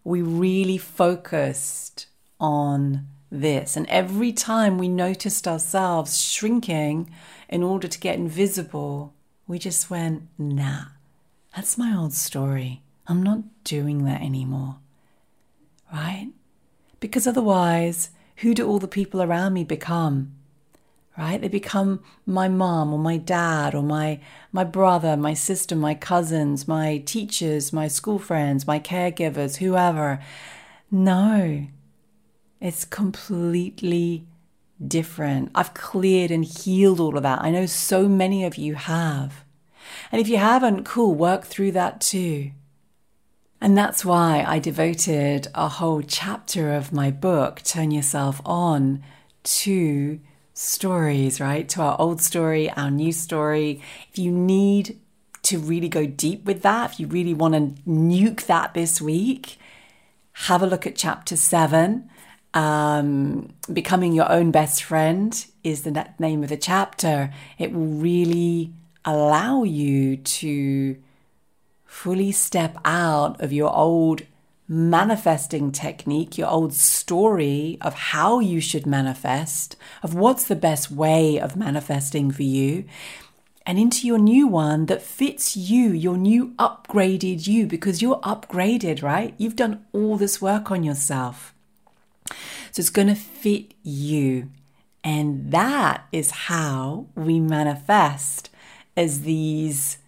we 0.05 0.21
really 0.21 0.77
focused 0.77 2.07
on 2.39 3.07
this? 3.29 3.75
And 3.75 3.85
every 3.87 4.31
time 4.31 4.77
we 4.77 4.87
noticed 4.87 5.45
ourselves 5.45 6.21
shrinking 6.21 7.11
in 7.49 7.63
order 7.63 7.89
to 7.89 7.99
get 7.99 8.15
invisible, 8.15 9.13
we 9.47 9.59
just 9.59 9.89
went, 9.89 10.23
nah, 10.37 10.85
that's 11.55 11.77
my 11.77 11.95
old 11.95 12.13
story. 12.13 12.83
I'm 13.07 13.23
not 13.23 13.39
doing 13.63 14.03
that 14.05 14.21
anymore 14.21 14.77
right? 15.91 16.29
Because 16.99 17.27
otherwise, 17.27 18.09
who 18.37 18.53
do 18.53 18.67
all 18.67 18.79
the 18.79 18.87
people 18.87 19.21
around 19.21 19.53
me 19.53 19.63
become? 19.63 20.33
Right? 21.17 21.41
They 21.41 21.47
become 21.47 22.03
my 22.27 22.47
mom 22.47 22.93
or 22.93 22.99
my 22.99 23.17
dad 23.17 23.73
or 23.73 23.81
my 23.81 24.19
my 24.51 24.63
brother, 24.63 25.17
my 25.17 25.33
sister, 25.33 25.75
my 25.75 25.95
cousins, 25.95 26.67
my 26.67 26.99
teachers, 26.99 27.73
my 27.73 27.87
school 27.87 28.19
friends, 28.19 28.67
my 28.67 28.79
caregivers, 28.79 29.57
whoever. 29.57 30.19
No. 30.91 31.67
It's 32.61 32.85
completely 32.85 34.27
different. 34.85 35.51
I've 35.55 35.73
cleared 35.73 36.31
and 36.31 36.45
healed 36.45 36.99
all 36.99 37.17
of 37.17 37.23
that. 37.23 37.41
I 37.41 37.51
know 37.51 37.65
so 37.65 38.07
many 38.07 38.43
of 38.43 38.57
you 38.57 38.75
have. 38.75 39.43
And 40.11 40.21
if 40.21 40.27
you 40.27 40.37
haven't, 40.37 40.85
cool, 40.85 41.15
work 41.15 41.45
through 41.45 41.71
that 41.73 42.01
too. 42.01 42.51
And 43.59 43.77
that's 43.77 44.05
why 44.05 44.43
I 44.47 44.59
devoted 44.59 45.47
a 45.55 45.67
whole 45.67 46.01
chapter 46.01 46.73
of 46.73 46.93
my 46.93 47.09
book, 47.09 47.61
Turn 47.63 47.89
Yourself 47.89 48.39
On, 48.45 49.03
to 49.43 50.19
stories, 50.53 51.39
right? 51.39 51.67
To 51.69 51.81
our 51.81 51.99
old 51.99 52.21
story, 52.21 52.69
our 52.71 52.91
new 52.91 53.11
story. 53.11 53.81
If 54.11 54.19
you 54.19 54.31
need 54.31 54.99
to 55.43 55.57
really 55.57 55.89
go 55.89 56.05
deep 56.05 56.45
with 56.45 56.61
that, 56.61 56.91
if 56.91 56.99
you 56.99 57.07
really 57.07 57.33
want 57.33 57.53
to 57.53 57.81
nuke 57.89 58.45
that 58.45 58.73
this 58.73 59.01
week, 59.01 59.57
have 60.33 60.61
a 60.61 60.67
look 60.67 60.85
at 60.85 60.95
chapter 60.95 61.35
seven. 61.35 62.09
Um, 62.57 63.53
Becoming 63.71 64.13
Your 64.13 64.31
Own 64.31 64.49
Best 64.49 64.83
Friend 64.83 65.45
is 65.63 65.83
the 65.83 66.09
name 66.17 66.41
of 66.41 66.49
the 66.49 66.57
chapter. 66.57 67.31
It 67.59 67.71
will 67.71 67.85
really 67.85 68.73
allow 69.05 69.61
you 69.61 70.17
to 70.17 70.97
fully 71.85 72.31
step 72.31 72.75
out 72.83 73.39
of 73.41 73.53
your 73.53 73.71
old 73.71 74.23
manifesting 74.67 75.71
technique, 75.71 76.35
your 76.35 76.49
old 76.49 76.73
story 76.73 77.77
of 77.79 77.93
how 77.93 78.39
you 78.39 78.59
should 78.59 78.87
manifest, 78.87 79.75
of 80.01 80.15
what's 80.15 80.45
the 80.45 80.55
best 80.55 80.89
way 80.89 81.39
of 81.39 81.55
manifesting 81.55 82.31
for 82.31 82.41
you, 82.41 82.85
and 83.67 83.77
into 83.77 84.07
your 84.07 84.17
new 84.17 84.47
one 84.47 84.87
that 84.87 85.03
fits 85.03 85.55
you, 85.55 85.91
your 85.91 86.17
new 86.17 86.55
upgraded 86.55 87.45
you, 87.45 87.67
because 87.67 88.01
you're 88.01 88.19
upgraded, 88.21 89.03
right? 89.03 89.35
You've 89.37 89.55
done 89.55 89.85
all 89.93 90.17
this 90.17 90.41
work 90.41 90.71
on 90.71 90.83
yourself. 90.83 91.53
So 92.71 92.81
it's 92.81 92.89
going 92.89 93.07
to 93.07 93.15
fit 93.15 93.73
you. 93.83 94.49
And 95.03 95.51
that 95.51 96.05
is 96.11 96.31
how 96.31 97.07
we 97.15 97.39
manifest 97.39 98.49
as 98.95 99.21
these 99.21 99.99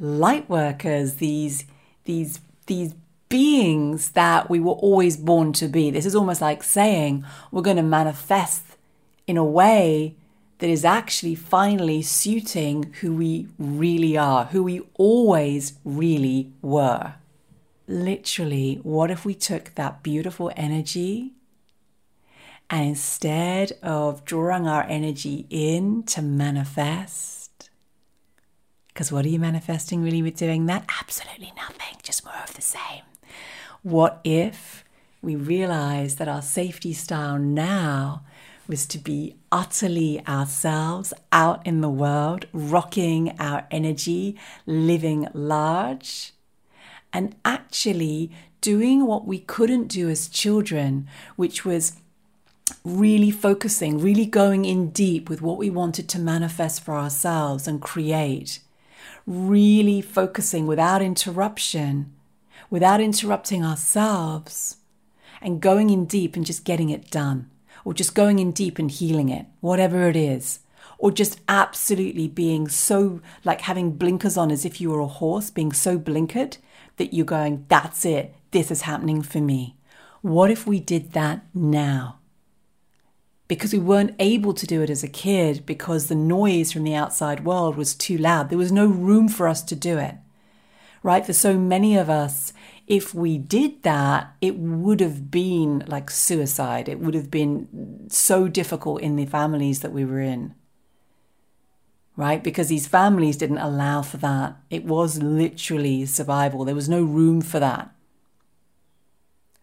light 0.00 0.48
workers, 0.48 1.16
these 1.16 1.66
these 2.04 2.40
these 2.66 2.94
beings 3.28 4.10
that 4.10 4.50
we 4.50 4.58
were 4.58 4.72
always 4.72 5.16
born 5.16 5.52
to 5.52 5.68
be. 5.68 5.90
This 5.90 6.06
is 6.06 6.16
almost 6.16 6.40
like 6.40 6.62
saying 6.62 7.24
we're 7.52 7.62
going 7.62 7.76
to 7.76 7.82
manifest 7.82 8.64
in 9.26 9.36
a 9.36 9.44
way 9.44 10.16
that 10.58 10.68
is 10.68 10.84
actually 10.84 11.34
finally 11.34 12.02
suiting 12.02 12.92
who 13.00 13.14
we 13.14 13.46
really 13.58 14.16
are, 14.16 14.46
who 14.46 14.62
we 14.62 14.82
always 14.94 15.78
really 15.84 16.52
were. 16.60 17.14
Literally, 17.86 18.80
what 18.82 19.10
if 19.10 19.24
we 19.24 19.34
took 19.34 19.74
that 19.76 20.02
beautiful 20.02 20.50
energy 20.56 21.32
and 22.70 22.86
instead 22.86 23.72
of 23.82 24.24
drawing 24.24 24.68
our 24.68 24.84
energy 24.84 25.46
in 25.50 26.04
to 26.04 26.22
manifest, 26.22 27.68
because 28.88 29.10
what 29.10 29.24
are 29.24 29.28
you 29.28 29.40
manifesting 29.40 30.02
really 30.02 30.22
with 30.22 30.36
doing 30.36 30.66
that? 30.66 30.84
Absolutely 31.00 31.52
nothing, 31.56 31.98
just 32.02 32.24
more 32.24 32.40
of 32.44 32.54
the 32.54 32.62
same. 32.62 33.02
What 33.82 34.20
if 34.22 34.84
we 35.20 35.34
realize 35.34 36.16
that 36.16 36.28
our 36.28 36.42
safety 36.42 36.92
style 36.92 37.38
now 37.38 38.22
was 38.68 38.86
to 38.86 38.98
be 38.98 39.34
utterly 39.50 40.24
ourselves 40.28 41.12
out 41.32 41.66
in 41.66 41.80
the 41.80 41.90
world, 41.90 42.46
rocking 42.52 43.34
our 43.40 43.66
energy, 43.70 44.38
living 44.64 45.26
large, 45.34 46.32
and 47.12 47.34
actually 47.44 48.30
doing 48.60 49.06
what 49.06 49.26
we 49.26 49.40
couldn't 49.40 49.88
do 49.88 50.08
as 50.08 50.28
children, 50.28 51.08
which 51.34 51.64
was 51.64 51.94
really 52.84 53.30
focusing, 53.30 53.98
really 53.98 54.26
going 54.26 54.64
in 54.64 54.90
deep 54.90 55.28
with 55.28 55.42
what 55.42 55.58
we 55.58 55.68
wanted 55.68 56.08
to 56.08 56.18
manifest 56.18 56.82
for 56.82 56.94
ourselves 56.94 57.68
and 57.68 57.82
create, 57.82 58.60
really 59.26 60.00
focusing 60.00 60.66
without 60.66 61.02
interruption, 61.02 62.12
without 62.70 63.00
interrupting 63.00 63.64
ourselves, 63.64 64.76
and 65.42 65.60
going 65.60 65.90
in 65.90 66.04
deep 66.06 66.36
and 66.36 66.46
just 66.46 66.64
getting 66.64 66.90
it 66.90 67.10
done, 67.10 67.50
or 67.84 67.94
just 67.94 68.14
going 68.14 68.38
in 68.38 68.52
deep 68.52 68.78
and 68.78 68.90
healing 68.90 69.28
it, 69.28 69.46
whatever 69.60 70.08
it 70.08 70.16
is. 70.16 70.60
Or 70.98 71.10
just 71.10 71.40
absolutely 71.48 72.28
being 72.28 72.68
so 72.68 73.22
like 73.42 73.62
having 73.62 73.92
blinkers 73.92 74.36
on 74.36 74.50
as 74.50 74.66
if 74.66 74.82
you 74.82 74.90
were 74.90 75.00
a 75.00 75.06
horse, 75.06 75.48
being 75.48 75.72
so 75.72 75.98
blinkered 75.98 76.58
that 76.98 77.14
you're 77.14 77.24
going, 77.24 77.64
that's 77.68 78.04
it, 78.04 78.34
this 78.50 78.70
is 78.70 78.82
happening 78.82 79.22
for 79.22 79.40
me. 79.40 79.76
What 80.20 80.50
if 80.50 80.66
we 80.66 80.78
did 80.78 81.12
that 81.12 81.42
now? 81.54 82.19
Because 83.50 83.72
we 83.72 83.80
weren't 83.80 84.14
able 84.20 84.54
to 84.54 84.64
do 84.64 84.80
it 84.80 84.88
as 84.88 85.02
a 85.02 85.08
kid 85.08 85.66
because 85.66 86.06
the 86.06 86.14
noise 86.14 86.70
from 86.70 86.84
the 86.84 86.94
outside 86.94 87.44
world 87.44 87.74
was 87.74 87.96
too 87.96 88.16
loud. 88.16 88.48
There 88.48 88.56
was 88.56 88.70
no 88.70 88.86
room 88.86 89.28
for 89.28 89.48
us 89.48 89.60
to 89.64 89.74
do 89.74 89.98
it. 89.98 90.14
Right? 91.02 91.26
For 91.26 91.32
so 91.32 91.58
many 91.58 91.96
of 91.96 92.08
us, 92.08 92.52
if 92.86 93.12
we 93.12 93.38
did 93.38 93.82
that, 93.82 94.36
it 94.40 94.54
would 94.54 95.00
have 95.00 95.32
been 95.32 95.82
like 95.88 96.12
suicide. 96.12 96.88
It 96.88 97.00
would 97.00 97.14
have 97.14 97.28
been 97.28 98.06
so 98.08 98.46
difficult 98.46 99.00
in 99.00 99.16
the 99.16 99.26
families 99.26 99.80
that 99.80 99.92
we 99.92 100.04
were 100.04 100.20
in. 100.20 100.54
Right? 102.16 102.44
Because 102.44 102.68
these 102.68 102.86
families 102.86 103.36
didn't 103.36 103.58
allow 103.58 104.02
for 104.02 104.18
that. 104.18 104.58
It 104.70 104.84
was 104.84 105.20
literally 105.20 106.06
survival. 106.06 106.64
There 106.64 106.76
was 106.76 106.88
no 106.88 107.02
room 107.02 107.40
for 107.40 107.58
that. 107.58 107.90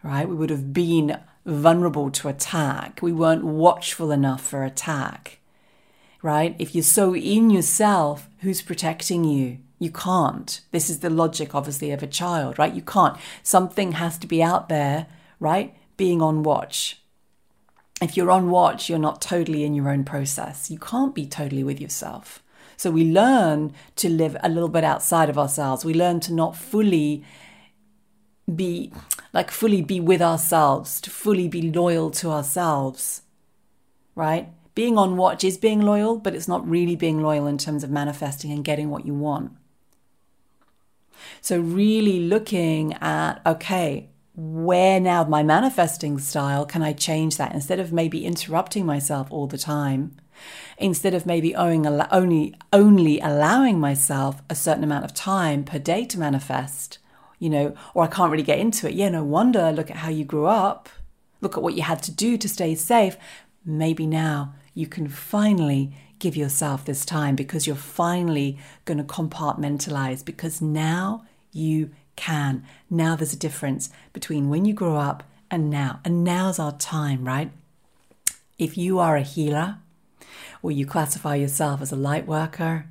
Right? 0.04 0.28
We 0.28 0.36
would 0.36 0.50
have 0.50 0.74
been 0.74 1.18
vulnerable 1.48 2.12
to 2.12 2.28
attack. 2.28 3.00
We 3.02 3.12
weren't 3.12 3.44
watchful 3.44 4.12
enough 4.12 4.44
for 4.44 4.64
attack, 4.64 5.40
right? 6.22 6.56
If 6.60 6.76
you're 6.76 6.84
so 6.84 7.16
in 7.16 7.50
yourself, 7.50 8.30
who's 8.40 8.62
protecting 8.62 9.24
you? 9.24 9.60
You 9.80 9.92
can't. 9.92 10.60
This 10.72 10.90
is 10.90 11.00
the 11.00 11.10
logic, 11.10 11.56
obviously, 11.56 11.92
of 11.92 12.04
a 12.04 12.08
child, 12.08 12.60
right? 12.60 12.74
You 12.74 12.82
can't. 12.82 13.18
Something 13.44 13.94
has 13.94 14.18
to 14.20 14.28
be 14.28 14.44
out 14.44 14.70
there, 14.70 15.08
right? 15.40 15.76
Being 15.98 16.22
on 16.22 16.44
watch. 16.44 17.02
If 18.02 18.18
you're 18.18 18.32
on 18.32 18.50
watch, 18.50 18.90
you're 18.90 19.00
not 19.00 19.22
totally 19.22 19.64
in 19.64 19.74
your 19.74 19.90
own 19.90 20.04
process. 20.04 20.70
You 20.70 20.80
can't 20.80 21.16
be 21.16 21.26
totally 21.26 21.64
with 21.64 21.80
yourself. 21.80 22.44
So 22.76 22.92
we 22.92 23.12
learn 23.12 23.74
to 23.96 24.10
live 24.10 24.38
a 24.44 24.50
little 24.50 24.70
bit 24.70 24.84
outside 24.84 25.30
of 25.30 25.38
ourselves. 25.38 25.84
We 25.84 25.96
learn 25.96 26.20
to 26.22 26.34
not 26.34 26.56
fully 26.56 27.24
be 28.54 28.92
like 29.34 29.52
fully 29.52 29.82
be 29.82 30.00
with 30.00 30.22
ourselves, 30.22 31.02
to 31.02 31.10
fully 31.10 31.48
be 31.48 31.72
loyal 31.72 32.10
to 32.12 32.30
ourselves, 32.30 33.24
right? 34.16 34.50
Being 34.74 34.98
on 34.98 35.18
watch 35.18 35.44
is 35.44 35.58
being 35.58 35.82
loyal, 35.82 36.18
but 36.18 36.36
it's 36.36 36.48
not 36.48 36.68
really 36.68 36.96
being 36.96 37.22
loyal 37.22 37.48
in 37.48 37.58
terms 37.58 37.84
of 37.84 37.90
manifesting 37.90 38.52
and 38.52 38.64
getting 38.64 38.90
what 38.90 39.06
you 39.06 39.14
want. 39.14 39.52
So, 41.42 41.60
really 41.60 42.20
looking 42.20 42.94
at, 43.02 43.42
okay, 43.46 44.10
where 44.36 45.00
now 45.00 45.24
my 45.24 45.42
manifesting 45.42 46.20
style 46.20 46.66
can 46.66 46.84
I 46.84 46.94
change 46.94 47.38
that 47.38 47.54
instead 47.56 47.80
of 47.80 47.92
maybe 47.92 48.24
interrupting 48.26 48.86
myself 48.86 49.28
all 49.32 49.48
the 49.48 49.58
time? 49.58 50.16
Instead 50.78 51.16
of 51.16 51.26
maybe 51.26 51.56
only, 51.56 52.56
only 52.72 53.20
allowing 53.20 53.80
myself 53.80 54.44
a 54.48 54.56
certain 54.56 54.84
amount 54.84 55.06
of 55.06 55.14
time 55.14 55.64
per 55.64 55.80
day 55.80 56.06
to 56.06 56.20
manifest, 56.20 57.00
you 57.40 57.50
know, 57.50 57.76
or 57.94 58.04
I 58.04 58.08
can't 58.08 58.32
really 58.32 58.44
get 58.44 58.60
into 58.60 58.88
it. 58.88 58.96
Yeah, 58.96 59.10
no 59.10 59.24
wonder. 59.24 59.72
Look 59.72 59.92
at 59.92 59.98
how 59.98 60.10
you 60.10 60.26
grew 60.26 60.46
up. 60.46 60.90
Look 61.42 61.56
at 61.56 61.64
what 61.64 61.76
you 61.76 61.84
had 61.84 62.02
to 62.04 62.12
do 62.12 62.38
to 62.38 62.50
stay 62.50 62.76
safe. 62.76 63.18
Maybe 63.66 64.08
now 64.08 64.54
you 64.74 64.88
can 64.88 65.08
finally 65.08 65.94
give 66.20 66.36
yourself 66.36 66.86
this 66.86 67.06
time 67.06 67.36
because 67.36 67.68
you're 67.68 67.76
finally 67.76 68.58
going 68.86 68.98
to 68.98 69.04
compartmentalize 69.04 70.26
because 70.26 70.62
now 70.62 71.26
you 71.52 71.92
can. 72.16 72.64
Now 72.90 73.16
there's 73.16 73.34
a 73.34 73.38
difference 73.38 73.90
between 74.14 74.50
when 74.50 74.66
you 74.66 74.74
grow 74.74 74.98
up 74.98 75.24
and 75.52 75.70
now. 75.70 76.00
And 76.04 76.24
now's 76.24 76.60
our 76.60 76.76
time, 76.78 77.26
right? 77.26 77.52
If 78.58 78.78
you 78.78 79.00
are 79.00 79.16
a 79.16 79.22
healer 79.22 79.78
or 80.62 80.72
you 80.72 80.86
classify 80.86 81.36
yourself 81.36 81.82
as 81.82 81.92
a 81.92 81.96
light 81.96 82.26
worker, 82.26 82.88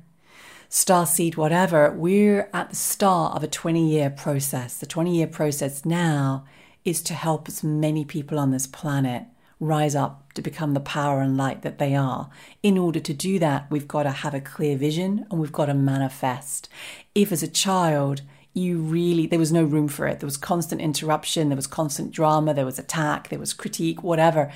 star 0.69 1.05
seed, 1.05 1.35
whatever, 1.35 1.91
we're 1.91 2.49
at 2.53 2.69
the 2.69 2.75
start 2.75 3.35
of 3.35 3.43
a 3.43 3.47
20 3.47 3.89
year 3.89 4.09
process. 4.09 4.77
The 4.77 4.85
20 4.85 5.15
year 5.15 5.27
process 5.27 5.85
now 5.85 6.45
is 6.85 7.01
to 7.03 7.13
help 7.13 7.47
as 7.47 7.63
many 7.63 8.05
people 8.05 8.39
on 8.39 8.51
this 8.51 8.67
planet 8.67 9.23
rise 9.59 9.95
up 9.95 10.33
to 10.33 10.41
become 10.41 10.73
the 10.73 10.79
power 10.79 11.21
and 11.21 11.35
light 11.35 11.63
that 11.63 11.79
they 11.79 11.95
are. 11.95 12.29
In 12.61 12.77
order 12.77 12.99
to 12.99 13.13
do 13.13 13.39
that, 13.39 13.69
we've 13.69 13.87
got 13.87 14.03
to 14.03 14.11
have 14.11 14.33
a 14.33 14.41
clear 14.41 14.77
vision 14.77 15.25
and 15.29 15.39
we've 15.39 15.51
got 15.51 15.65
to 15.65 15.73
manifest. 15.73 16.69
If 17.15 17.31
as 17.31 17.41
a 17.41 17.47
child, 17.47 18.21
you 18.53 18.79
really, 18.79 19.27
there 19.27 19.39
was 19.39 19.51
no 19.51 19.63
room 19.63 19.87
for 19.87 20.07
it. 20.07 20.19
There 20.19 20.27
was 20.27 20.37
constant 20.37 20.81
interruption, 20.81 21.49
there 21.49 21.55
was 21.55 21.67
constant 21.67 22.11
drama, 22.11 22.53
there 22.53 22.65
was 22.65 22.79
attack, 22.79 23.29
there 23.29 23.39
was 23.39 23.53
critique, 23.53 24.03
whatever. 24.03 24.51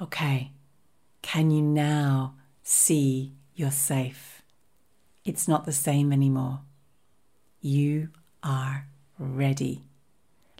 Okay, 0.00 0.52
can 1.22 1.50
you 1.50 1.62
now 1.62 2.34
see 2.62 3.34
you're 3.54 3.70
safe? 3.70 4.31
It's 5.24 5.46
not 5.46 5.64
the 5.64 5.72
same 5.72 6.12
anymore. 6.12 6.60
You 7.60 8.08
are 8.42 8.86
ready. 9.18 9.84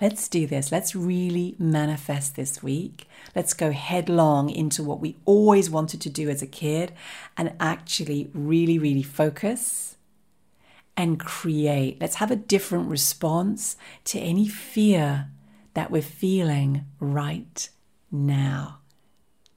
Let's 0.01 0.29
do 0.29 0.47
this. 0.47 0.73
Let's 0.73 0.97
really 0.97 1.55
manifest 1.59 2.35
this 2.35 2.63
week. 2.63 3.09
Let's 3.37 3.55
go 3.55 3.71
headlong 3.71 4.51
into 4.51 4.83
what 4.83 5.01
we 5.01 5.17
always 5.25 5.71
wanted 5.71 6.01
to 6.03 6.11
do 6.11 6.29
as 6.29 6.43
a 6.43 6.47
kid 6.47 6.93
and 7.37 7.55
actually 7.61 8.31
really, 8.35 8.79
really 8.79 9.03
focus 9.03 9.97
and 10.97 11.21
create. 11.21 12.01
Let's 12.01 12.17
have 12.17 12.31
a 12.31 12.37
different 12.37 12.89
response 12.89 13.77
to 14.05 14.19
any 14.19 14.49
fear 14.49 15.29
that 15.75 15.91
we're 15.91 16.03
feeling 16.03 16.85
right 17.01 17.69
now. 18.11 18.79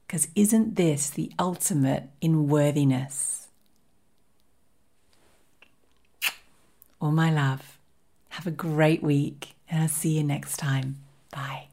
Because 0.06 0.28
isn't 0.34 0.76
this 0.76 1.10
the 1.10 1.32
ultimate 1.38 2.10
in 2.20 2.48
worthiness? 2.48 3.45
All 7.06 7.12
my 7.12 7.30
love. 7.30 7.78
Have 8.30 8.48
a 8.48 8.50
great 8.50 9.00
week, 9.00 9.54
and 9.70 9.80
I'll 9.80 9.88
see 9.88 10.16
you 10.18 10.24
next 10.24 10.56
time. 10.56 10.96
Bye. 11.30 11.68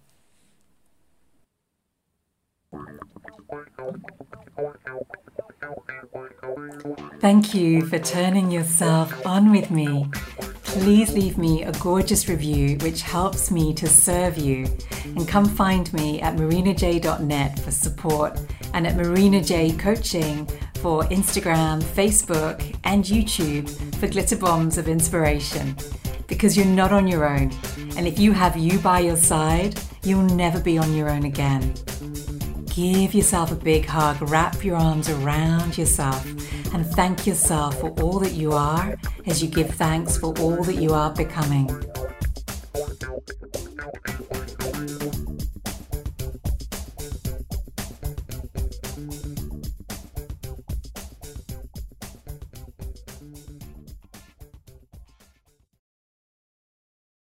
Thank 7.19 7.55
you 7.55 7.83
for 7.87 7.97
turning 7.97 8.51
yourself 8.51 9.25
on 9.25 9.51
with 9.51 9.71
me. 9.71 10.07
Please 10.63 11.11
leave 11.13 11.39
me 11.39 11.63
a 11.63 11.71
gorgeous 11.73 12.29
review, 12.29 12.77
which 12.81 13.01
helps 13.01 13.49
me 13.49 13.73
to 13.73 13.87
serve 13.87 14.37
you. 14.37 14.67
And 15.03 15.27
come 15.27 15.45
find 15.45 15.91
me 15.93 16.21
at 16.21 16.35
marinaj.net 16.35 17.59
for 17.59 17.71
support 17.71 18.39
and 18.75 18.85
at 18.85 18.95
marinaj 18.95 19.79
coaching 19.79 20.47
for 20.83 21.03
Instagram, 21.03 21.81
Facebook, 21.81 22.75
and 22.83 23.05
YouTube 23.05 23.69
for 23.95 24.07
glitter 24.07 24.35
bombs 24.35 24.77
of 24.77 24.89
inspiration. 24.89 25.77
Because 26.27 26.57
you're 26.57 26.65
not 26.65 26.91
on 26.91 27.07
your 27.07 27.25
own. 27.25 27.53
And 27.95 28.05
if 28.05 28.19
you 28.19 28.33
have 28.33 28.57
you 28.57 28.79
by 28.79 28.99
your 28.99 29.15
side, 29.15 29.79
you'll 30.03 30.23
never 30.35 30.59
be 30.59 30.77
on 30.77 30.93
your 30.93 31.09
own 31.09 31.23
again. 31.23 31.73
Give 32.65 33.13
yourself 33.13 33.53
a 33.53 33.55
big 33.55 33.85
hug, 33.85 34.21
wrap 34.29 34.61
your 34.61 34.75
arms 34.75 35.07
around 35.09 35.77
yourself, 35.77 36.25
and 36.73 36.85
thank 36.85 37.25
yourself 37.25 37.79
for 37.79 37.91
all 38.01 38.19
that 38.19 38.33
you 38.33 38.51
are 38.51 38.97
as 39.25 39.41
you 39.41 39.47
give 39.47 39.69
thanks 39.75 40.17
for 40.17 40.37
all 40.39 40.63
that 40.63 40.75
you 40.75 40.93
are 40.93 41.13
becoming. 41.13 41.69